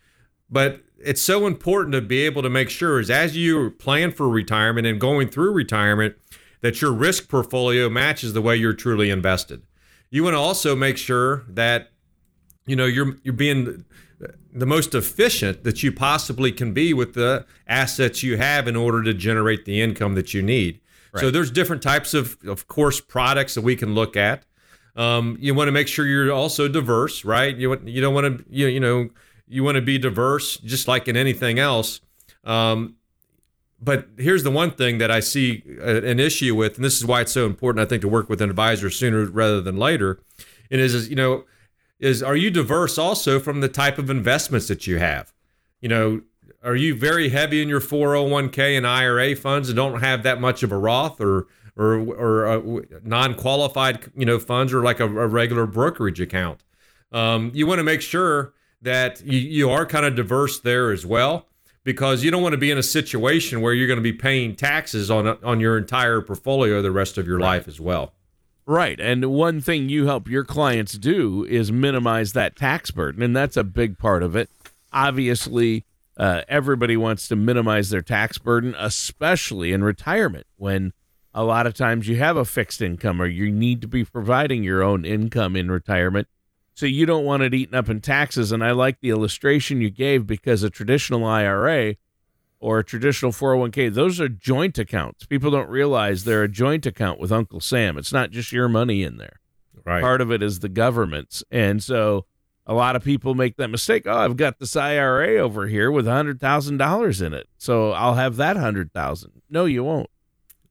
But 0.51 0.83
it's 0.99 1.23
so 1.23 1.47
important 1.47 1.93
to 1.95 2.01
be 2.01 2.21
able 2.23 2.43
to 2.43 2.51
make 2.51 2.71
sure 2.71 3.01
is 3.01 3.11
as 3.11 3.37
you 3.37 3.71
plan 3.71 4.13
for 4.13 4.29
retirement 4.29 4.87
and 4.87 5.01
going 5.01 5.29
through 5.29 5.53
retirement 5.53 6.17
that 6.61 6.81
your 6.81 6.93
risk 6.93 7.29
portfolio 7.29 7.91
matches 7.91 8.33
the 8.33 8.43
way 8.43 8.57
you're 8.57 8.73
truly 8.73 9.11
invested. 9.11 9.63
You 10.11 10.25
want 10.25 10.35
to 10.35 10.39
also 10.39 10.77
make 10.77 10.97
sure 10.97 11.45
that 11.49 11.91
you 12.67 12.77
know 12.77 12.87
you're 12.87 13.17
you're 13.23 13.35
being 13.35 13.85
the 14.53 14.67
most 14.67 14.95
efficient 14.95 15.65
that 15.65 15.83
you 15.83 15.93
possibly 15.93 16.53
can 16.53 16.73
be 16.73 16.95
with 16.95 17.15
the 17.15 17.45
assets 17.67 18.23
you 18.23 18.37
have 18.37 18.69
in 18.69 18.77
order 18.77 19.03
to 19.03 19.13
generate 19.13 19.65
the 19.65 19.81
income 19.81 20.15
that 20.15 20.33
you 20.33 20.43
need. 20.43 20.81
So 21.21 21.31
there's 21.31 21.51
different 21.51 21.83
types 21.83 22.13
of 22.15 22.39
of 22.47 22.67
course 22.67 23.01
products 23.01 23.55
that 23.55 23.63
we 23.63 23.77
can 23.77 23.95
look 23.95 24.17
at. 24.17 24.45
Um, 24.97 25.37
you 25.41 25.55
want 25.55 25.69
to 25.69 25.73
make 25.73 25.89
sure 25.89 26.07
you're 26.07 26.33
also 26.33 26.69
diverse, 26.69 27.25
right? 27.25 27.57
You 27.57 27.81
you 27.85 28.01
don't 28.01 28.15
want 28.15 28.39
to 28.39 28.45
you, 28.49 28.67
you 28.67 28.81
know 28.81 29.11
you 29.47 29.63
want 29.63 29.77
to 29.77 29.83
be 29.83 29.99
diverse 29.99 30.57
just 30.59 30.89
like 30.89 31.07
in 31.07 31.17
anything 31.17 31.59
else. 31.59 32.01
Um, 32.45 32.97
but 33.81 34.09
here's 34.17 34.43
the 34.43 34.51
one 34.51 34.71
thing 34.71 34.99
that 34.99 35.11
I 35.11 35.21
see 35.21 35.63
an 35.83 36.19
issue 36.19 36.55
with, 36.55 36.77
and 36.77 36.85
this 36.85 36.97
is 36.97 37.05
why 37.05 37.21
it's 37.21 37.33
so 37.33 37.45
important, 37.45 37.85
I 37.85 37.89
think, 37.89 38.01
to 38.01 38.09
work 38.09 38.31
with 38.31 38.41
an 38.41 38.49
advisor 38.49 38.89
sooner 38.89 39.27
rather 39.27 39.61
than 39.61 39.77
later. 39.77 40.21
And 40.71 40.81
is, 40.81 40.95
is 40.95 41.11
you 41.11 41.17
know, 41.17 41.45
is 41.99 42.23
are 42.23 42.37
you 42.37 42.51
diverse 42.51 42.99
also 42.99 43.39
from 43.41 43.61
the 43.61 43.69
type 43.69 43.99
of 43.99 44.11
investments 44.11 44.69
that 44.69 44.87
you 44.87 44.99
have? 44.99 45.33
You 45.81 45.89
know, 45.89 46.23
are 46.63 46.77
you 46.77 46.95
very 46.95 47.29
heavy 47.29 47.63
in 47.63 47.69
your 47.69 47.81
401k 47.81 48.77
and 48.77 48.87
IRA 48.87 49.37
funds 49.37 49.69
and 49.69 49.77
don't 49.77 50.01
have 50.01 50.23
that 50.23 50.41
much 50.41 50.63
of 50.63 50.73
a 50.73 50.79
Roth 50.79 51.21
or 51.21 51.47
or 51.77 51.99
or 51.99 52.47
uh, 52.47 52.81
non-qualified 53.03 54.11
you 54.17 54.25
know 54.25 54.39
funds 54.39 54.73
or 54.73 54.83
like 54.83 55.01
a, 55.01 55.05
a 55.05 55.27
regular 55.27 55.67
brokerage 55.67 56.21
account? 56.21 56.63
Um, 57.13 57.51
you 57.55 57.67
want 57.67 57.79
to 57.79 57.85
make 57.85 58.01
sure 58.01 58.55
that 58.83 59.25
you, 59.25 59.39
you 59.39 59.71
are 59.71 59.87
kind 59.87 60.05
of 60.05 60.15
diverse 60.15 60.61
there 60.61 60.91
as 60.91 61.07
well. 61.07 61.47
because 61.85 62.25
you 62.25 62.31
don't 62.31 62.43
want 62.43 62.55
to 62.55 62.59
be 62.59 62.71
in 62.71 62.79
a 62.79 62.83
situation 62.83 63.61
where 63.61 63.75
you're 63.75 63.87
going 63.87 63.99
to 63.99 64.03
be 64.03 64.13
paying 64.13 64.57
taxes 64.57 65.11
on 65.11 65.27
on 65.45 65.61
your 65.61 65.79
entire 65.79 66.21
portfolio 66.21 66.83
the 66.83 66.91
rest 66.91 67.19
of 67.19 67.27
your 67.27 67.39
right. 67.39 67.57
life 67.57 67.69
as 67.69 67.79
well. 67.79 68.15
Right. 68.67 68.99
And 68.99 69.27
one 69.27 69.61
thing 69.61 69.89
you 69.89 70.07
help 70.07 70.29
your 70.29 70.45
clients 70.45 70.95
do 70.95 71.45
is 71.45 71.71
minimize 71.71 72.33
that 72.33 72.57
tax 72.57 72.91
burden, 72.91 73.23
and 73.23 73.37
that's 73.37 73.57
a 73.57 73.65
big 73.65 73.99
part 73.99 74.23
of 74.23 74.35
it. 74.35 74.49
Obviously, 74.93 75.85
uh, 76.17 76.43
everybody 76.49 76.97
wants 76.97 77.29
to 77.29 77.37
minimize 77.37 77.91
their 77.91 78.01
tax 78.01 78.39
burden, 78.39 78.75
especially 78.79 79.73
in 79.73 79.85
retirement 79.85 80.47
when 80.57 80.93
a 81.35 81.45
lot 81.45 81.67
of 81.67 81.75
times 81.75 82.09
you 82.09 82.17
have 82.17 82.37
a 82.37 82.45
fixed 82.45 82.81
income 82.81 83.21
or 83.21 83.27
you 83.27 83.51
need 83.51 83.81
to 83.83 83.89
be 83.89 84.05
providing 84.05 84.63
your 84.63 84.83
own 84.83 85.05
income 85.05 85.57
in 85.57 85.71
retirement. 85.71 86.29
So 86.75 86.87
you 86.87 87.07
don't 87.07 87.25
want 87.25 87.43
it 87.43 87.55
eaten 87.55 87.75
up 87.75 87.89
in 87.89 88.01
taxes. 88.01 88.53
And 88.53 88.63
I 88.63 88.71
like 88.71 89.01
the 89.01 89.11
illustration 89.11 89.81
you 89.81 89.91
gave 89.91 90.27
because 90.27 90.63
a 90.63 90.71
traditional 90.71 91.25
IRA 91.25 91.97
or 92.65 92.79
a 92.79 92.85
traditional 92.85 93.31
401k, 93.31 93.93
those 93.93 94.19
are 94.23 94.29
joint 94.29 94.79
accounts. 94.79 95.27
People 95.27 95.51
don't 95.51 95.69
realize 95.69 96.25
they're 96.25 96.45
a 96.45 96.49
joint 96.49 96.87
account 96.87 97.21
with 97.21 97.31
Uncle 97.31 97.61
Sam. 97.61 97.99
It's 97.99 98.11
not 98.11 98.31
just 98.31 98.53
your 98.53 98.71
money 98.71 99.03
in 99.03 99.19
there. 99.19 99.41
Right. 99.85 100.01
Part 100.01 100.23
of 100.23 100.33
it 100.33 100.43
is 100.43 100.61
the 100.61 100.71
government's. 100.71 101.45
And 101.51 101.83
so 101.83 102.25
a 102.67 102.73
lot 102.73 102.97
of 102.97 103.05
people 103.05 103.35
make 103.35 103.59
that 103.59 103.69
mistake. 103.69 104.07
Oh, 104.07 104.17
I've 104.17 104.39
got 104.39 104.61
this 104.61 104.77
IRA 104.77 105.37
over 105.37 105.67
here 105.67 105.91
with 105.91 106.07
$100,000 106.07 107.27
in 107.27 107.35
it. 107.35 107.49
So 107.59 107.93
I'll 107.93 108.15
have 108.15 108.37
that 108.37 108.57
100,000. 108.57 109.43
No, 109.51 109.67
you 109.67 109.85
won't. 109.85 110.09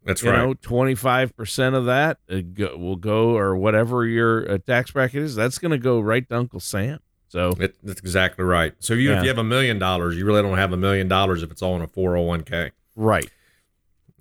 That's 0.03 0.23
you 0.23 0.31
right. 0.31 0.39
know, 0.39 0.55
25% 0.55 1.75
of 1.75 1.85
that 1.85 2.17
uh, 2.27 2.75
will 2.75 2.95
go 2.95 3.37
or 3.37 3.55
whatever 3.55 4.03
your 4.03 4.49
uh, 4.49 4.57
tax 4.57 4.89
bracket 4.89 5.21
is, 5.21 5.35
that's 5.35 5.59
going 5.59 5.69
to 5.71 5.77
go 5.77 5.99
right 5.99 6.27
to 6.27 6.35
Uncle 6.35 6.59
Sam. 6.59 7.01
So 7.33 7.49
it, 7.59 7.75
that's 7.81 7.99
exactly 7.99 8.45
right. 8.45 8.75
So 8.77 8.93
you, 8.93 9.09
yeah. 9.09 9.17
if 9.17 9.23
you 9.23 9.29
have 9.29 9.39
a 9.39 9.43
million 9.43 9.79
dollars, 9.79 10.15
you 10.15 10.23
really 10.23 10.43
don't 10.43 10.59
have 10.59 10.71
a 10.71 10.77
million 10.77 11.07
dollars 11.07 11.41
if 11.41 11.49
it's 11.49 11.63
all 11.63 11.75
in 11.75 11.81
a 11.81 11.87
401k. 11.87 12.69
Right. 12.95 13.27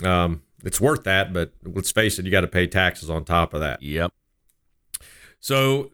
Um, 0.03 0.44
it's 0.64 0.81
worth 0.81 1.05
that, 1.05 1.31
but 1.31 1.53
let's 1.62 1.92
face 1.92 2.18
it, 2.18 2.25
you 2.25 2.31
got 2.31 2.40
to 2.40 2.48
pay 2.48 2.66
taxes 2.66 3.11
on 3.11 3.27
top 3.27 3.53
of 3.53 3.61
that. 3.61 3.83
Yep. 3.83 4.14
So 5.40 5.90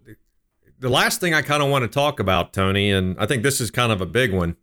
the 0.78 0.88
last 0.88 1.18
thing 1.20 1.35
I 1.35 1.42
kind 1.42 1.61
of 1.61 1.68
want 1.68 1.83
to 1.83 1.88
talk 1.88 2.20
about, 2.20 2.52
Tony, 2.52 2.92
and 2.92 3.16
I 3.18 3.26
think 3.26 3.42
this 3.42 3.61
is 3.61 3.72
kind 3.72 3.90
of 3.90 4.00
a 4.00 4.07
big 4.07 4.33
one, 4.33 4.54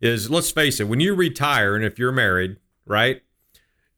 is 0.00 0.30
let's 0.30 0.52
face 0.52 0.78
it, 0.78 0.86
when 0.86 1.00
you 1.00 1.16
retire 1.16 1.74
and 1.74 1.84
if 1.84 1.98
you're 1.98 2.12
married, 2.12 2.58
right, 2.86 3.22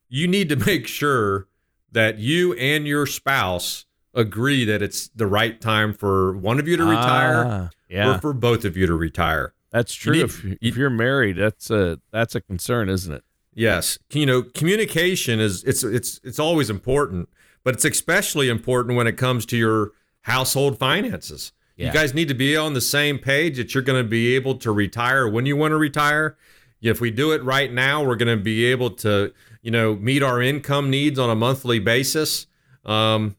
you 0.08 0.26
need 0.26 0.48
to 0.48 0.56
make 0.66 0.86
sure 0.86 1.48
that 1.92 2.16
you 2.16 2.54
and 2.54 2.86
your 2.86 3.04
spouse 3.04 3.84
agree 4.14 4.64
that 4.64 4.80
it's 4.80 5.08
the 5.08 5.26
right 5.26 5.60
time 5.60 5.92
for 5.92 6.34
one 6.34 6.58
of 6.58 6.66
you 6.66 6.78
to 6.78 6.84
retire 6.84 7.44
ah, 7.46 7.68
yeah. 7.88 8.14
or 8.14 8.18
for 8.18 8.32
both 8.32 8.64
of 8.64 8.76
you 8.76 8.86
to 8.86 8.94
retire. 8.94 9.54
That's 9.70 9.94
true. 9.94 10.14
You 10.14 10.22
need, 10.22 10.30
if, 10.30 10.44
you, 10.44 10.58
if 10.60 10.76
you're 10.76 10.90
married, 10.90 11.36
that's 11.36 11.70
a 11.70 12.00
that's 12.10 12.34
a 12.34 12.40
concern, 12.40 12.88
isn't 12.88 13.12
it? 13.12 13.24
Yes. 13.52 13.98
You 14.12 14.26
know, 14.26 14.42
communication 14.42 15.40
is 15.40 15.64
it's 15.64 15.82
it's 15.82 16.20
it's 16.22 16.38
always 16.38 16.70
important, 16.70 17.28
but 17.64 17.74
it's 17.74 17.84
especially 17.84 18.48
important 18.48 18.96
when 18.96 19.06
it 19.06 19.16
comes 19.16 19.46
to 19.46 19.56
your 19.56 19.92
household 20.22 20.78
finances. 20.78 21.52
Yeah. 21.76 21.88
You 21.88 21.92
guys 21.92 22.14
need 22.14 22.28
to 22.28 22.34
be 22.34 22.56
on 22.56 22.74
the 22.74 22.80
same 22.80 23.18
page 23.18 23.58
that 23.58 23.74
you're 23.74 23.82
going 23.82 24.02
to 24.02 24.08
be 24.08 24.34
able 24.34 24.54
to 24.56 24.72
retire 24.72 25.28
when 25.28 25.46
you 25.46 25.56
want 25.56 25.72
to 25.72 25.76
retire. 25.76 26.36
If 26.80 27.00
we 27.00 27.10
do 27.10 27.32
it 27.32 27.42
right 27.42 27.72
now, 27.72 28.04
we're 28.04 28.16
going 28.16 28.36
to 28.36 28.42
be 28.42 28.64
able 28.66 28.90
to, 28.90 29.32
you 29.62 29.70
know, 29.70 29.96
meet 29.96 30.22
our 30.22 30.40
income 30.40 30.88
needs 30.88 31.18
on 31.18 31.30
a 31.30 31.34
monthly 31.34 31.78
basis. 31.78 32.46
Um, 32.84 33.36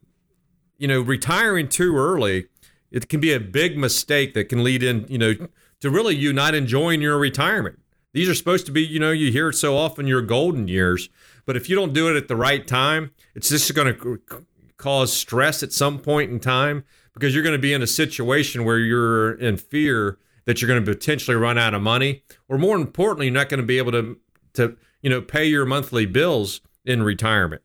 you 0.78 0.88
know, 0.88 1.02
retiring 1.02 1.70
too 1.70 1.96
early, 1.98 2.48
it 2.98 3.10
can 3.10 3.20
be 3.20 3.32
a 3.32 3.40
big 3.40 3.78
mistake 3.78 4.34
that 4.34 4.46
can 4.46 4.64
lead 4.64 4.82
in, 4.82 5.06
you 5.08 5.20
know, 5.20 5.36
to 5.82 5.90
really 5.90 6.16
you 6.16 6.34
not 6.34 6.56
enjoying 6.56 7.02
your 7.02 7.18
retirement. 7.20 7.80
These 8.14 8.28
are 8.28 8.34
supposed 8.34 8.66
to 8.66 8.72
be, 8.72 8.82
you 8.82 9.00
know, 9.00 9.12
you 9.12 9.32
hear 9.32 9.50
it 9.50 9.54
so 9.54 9.78
often, 9.78 10.08
your 10.08 10.24
golden 10.24 10.68
years. 10.68 11.08
But 11.46 11.56
if 11.56 11.70
you 11.70 11.76
don't 11.76 11.94
do 11.94 12.10
it 12.10 12.18
at 12.18 12.28
the 12.28 12.36
right 12.36 12.66
time, 12.66 13.12
it's 13.36 13.50
just 13.50 13.74
going 13.76 13.96
to 13.96 14.20
cause 14.78 15.14
stress 15.14 15.62
at 15.62 15.72
some 15.72 16.00
point 16.00 16.32
in 16.32 16.40
time 16.40 16.86
because 17.14 17.36
you're 17.36 17.44
going 17.44 17.54
to 17.54 17.60
be 17.60 17.74
in 17.74 17.84
a 17.84 17.88
situation 17.88 18.66
where 18.66 18.80
you're 18.80 19.34
in 19.34 19.58
fear 19.58 20.18
that 20.46 20.62
you're 20.62 20.68
going 20.68 20.84
to 20.84 20.92
potentially 20.92 21.38
run 21.38 21.58
out 21.58 21.76
of 21.76 21.82
money, 21.82 22.24
or 22.48 22.58
more 22.58 22.76
importantly, 22.76 23.28
you're 23.28 23.34
not 23.34 23.50
going 23.50 23.60
to 23.60 23.68
be 23.68 23.78
able 23.78 23.92
to 23.92 24.18
to 24.54 24.76
you 25.04 25.10
know 25.10 25.22
pay 25.22 25.46
your 25.46 25.66
monthly 25.66 26.08
bills 26.08 26.62
in 26.86 27.04
retirement. 27.04 27.62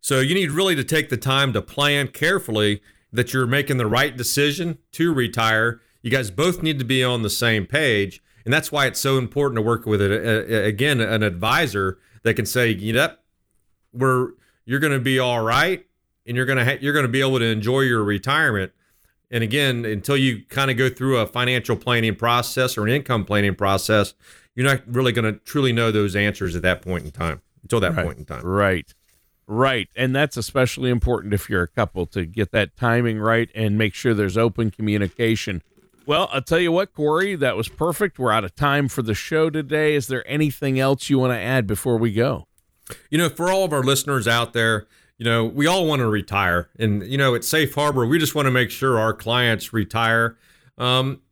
So 0.00 0.20
you 0.20 0.34
need 0.34 0.52
really 0.52 0.74
to 0.76 0.84
take 0.84 1.10
the 1.10 1.18
time 1.18 1.52
to 1.52 1.60
plan 1.60 2.08
carefully 2.08 2.80
that 3.12 3.32
you're 3.32 3.46
making 3.46 3.76
the 3.76 3.86
right 3.86 4.16
decision 4.16 4.78
to 4.92 5.12
retire. 5.12 5.80
You 6.02 6.10
guys 6.10 6.30
both 6.30 6.62
need 6.62 6.78
to 6.78 6.84
be 6.84 7.04
on 7.04 7.22
the 7.22 7.30
same 7.30 7.66
page, 7.66 8.22
and 8.44 8.52
that's 8.52 8.72
why 8.72 8.86
it's 8.86 9.00
so 9.00 9.18
important 9.18 9.56
to 9.56 9.62
work 9.62 9.86
with 9.86 10.00
it 10.00 10.66
again 10.66 11.00
an 11.00 11.22
advisor 11.22 11.98
that 12.22 12.34
can 12.34 12.46
say, 12.46 12.70
you 12.70 12.92
know, 12.92 13.14
we're 13.92 14.30
you're 14.64 14.80
going 14.80 14.92
to 14.92 15.00
be 15.00 15.18
all 15.18 15.42
right 15.42 15.84
and 16.26 16.36
you're 16.36 16.46
gonna 16.46 16.64
ha- 16.64 16.78
you're 16.80 16.92
gonna 16.92 17.08
be 17.08 17.20
able 17.20 17.38
to 17.38 17.44
enjoy 17.44 17.80
your 17.80 18.04
retirement. 18.04 18.72
And 19.30 19.44
again, 19.44 19.84
until 19.84 20.16
you 20.16 20.44
kind 20.48 20.70
of 20.70 20.76
go 20.76 20.88
through 20.88 21.18
a 21.18 21.26
financial 21.26 21.76
planning 21.76 22.16
process 22.16 22.76
or 22.76 22.86
an 22.86 22.92
income 22.92 23.24
planning 23.24 23.54
process, 23.54 24.14
you're 24.54 24.66
not 24.66 24.82
really 24.86 25.12
going 25.12 25.32
to 25.32 25.38
truly 25.40 25.72
know 25.72 25.92
those 25.92 26.16
answers 26.16 26.56
at 26.56 26.62
that 26.62 26.82
point 26.82 27.04
in 27.04 27.10
time. 27.12 27.40
Until 27.62 27.78
that 27.80 27.94
right. 27.94 28.04
point 28.04 28.18
in 28.18 28.24
time, 28.24 28.44
right? 28.44 28.92
Right. 29.52 29.88
And 29.96 30.14
that's 30.14 30.36
especially 30.36 30.90
important 30.90 31.34
if 31.34 31.50
you're 31.50 31.64
a 31.64 31.68
couple 31.68 32.06
to 32.06 32.24
get 32.24 32.52
that 32.52 32.76
timing 32.76 33.18
right 33.18 33.50
and 33.52 33.76
make 33.76 33.94
sure 33.94 34.14
there's 34.14 34.38
open 34.38 34.70
communication. 34.70 35.64
Well, 36.06 36.28
I'll 36.32 36.40
tell 36.40 36.60
you 36.60 36.70
what, 36.70 36.94
Corey, 36.94 37.34
that 37.34 37.56
was 37.56 37.68
perfect. 37.68 38.16
We're 38.16 38.30
out 38.30 38.44
of 38.44 38.54
time 38.54 38.86
for 38.86 39.02
the 39.02 39.12
show 39.12 39.50
today. 39.50 39.96
Is 39.96 40.06
there 40.06 40.22
anything 40.30 40.78
else 40.78 41.10
you 41.10 41.18
want 41.18 41.32
to 41.32 41.38
add 41.38 41.66
before 41.66 41.96
we 41.96 42.12
go? 42.12 42.46
You 43.10 43.18
know, 43.18 43.28
for 43.28 43.50
all 43.50 43.64
of 43.64 43.72
our 43.72 43.82
listeners 43.82 44.28
out 44.28 44.52
there, 44.52 44.86
you 45.18 45.24
know, 45.24 45.44
we 45.46 45.66
all 45.66 45.84
want 45.84 45.98
to 45.98 46.06
retire. 46.06 46.68
And, 46.78 47.04
you 47.04 47.18
know, 47.18 47.34
at 47.34 47.42
Safe 47.42 47.74
Harbor, 47.74 48.06
we 48.06 48.20
just 48.20 48.36
want 48.36 48.46
to 48.46 48.52
make 48.52 48.70
sure 48.70 49.00
our 49.00 49.12
clients 49.12 49.72
retire 49.72 50.38
um, 50.78 51.22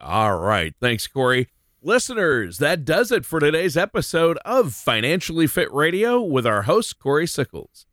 all 0.01 0.39
right 0.39 0.73
thanks 0.79 1.05
corey 1.05 1.49
Listeners, 1.81 2.57
that 2.57 2.83
does 2.83 3.09
it 3.09 3.25
for 3.25 3.39
today's 3.39 3.77
episode 3.77 4.37
of 4.43 4.73
Financially 4.73 5.47
Fit 5.47 5.71
Radio 5.71 6.21
with 6.21 6.45
our 6.45 6.63
host, 6.63 6.99
Corey 6.99 7.25
Sickles. 7.25 7.85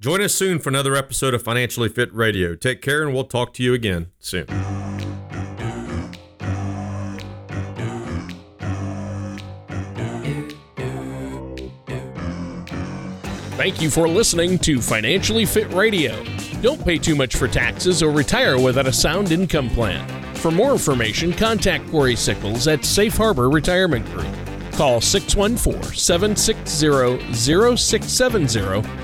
Join 0.00 0.22
us 0.22 0.34
soon 0.34 0.58
for 0.58 0.70
another 0.70 0.96
episode 0.96 1.34
of 1.34 1.42
Financially 1.42 1.90
Fit 1.90 2.12
Radio. 2.14 2.54
Take 2.54 2.80
care, 2.80 3.02
and 3.02 3.12
we'll 3.12 3.24
talk 3.24 3.52
to 3.54 3.62
you 3.62 3.74
again 3.74 4.06
soon. 4.18 4.46
Thank 13.56 13.80
you 13.80 13.88
for 13.88 14.08
listening 14.08 14.58
to 14.58 14.80
Financially 14.80 15.46
Fit 15.46 15.72
Radio. 15.72 16.24
Don't 16.60 16.84
pay 16.84 16.98
too 16.98 17.14
much 17.14 17.36
for 17.36 17.46
taxes 17.46 18.02
or 18.02 18.10
retire 18.10 18.58
without 18.58 18.88
a 18.88 18.92
sound 18.92 19.30
income 19.30 19.70
plan. 19.70 20.04
For 20.34 20.50
more 20.50 20.72
information, 20.72 21.32
contact 21.32 21.88
Corey 21.88 22.16
Sickles 22.16 22.66
at 22.66 22.84
Safe 22.84 23.16
Harbor 23.16 23.48
Retirement 23.48 24.06
Group. 24.06 24.26
Call 24.72 25.00
614 25.00 25.94
760 25.94 27.32
0670 27.32 29.03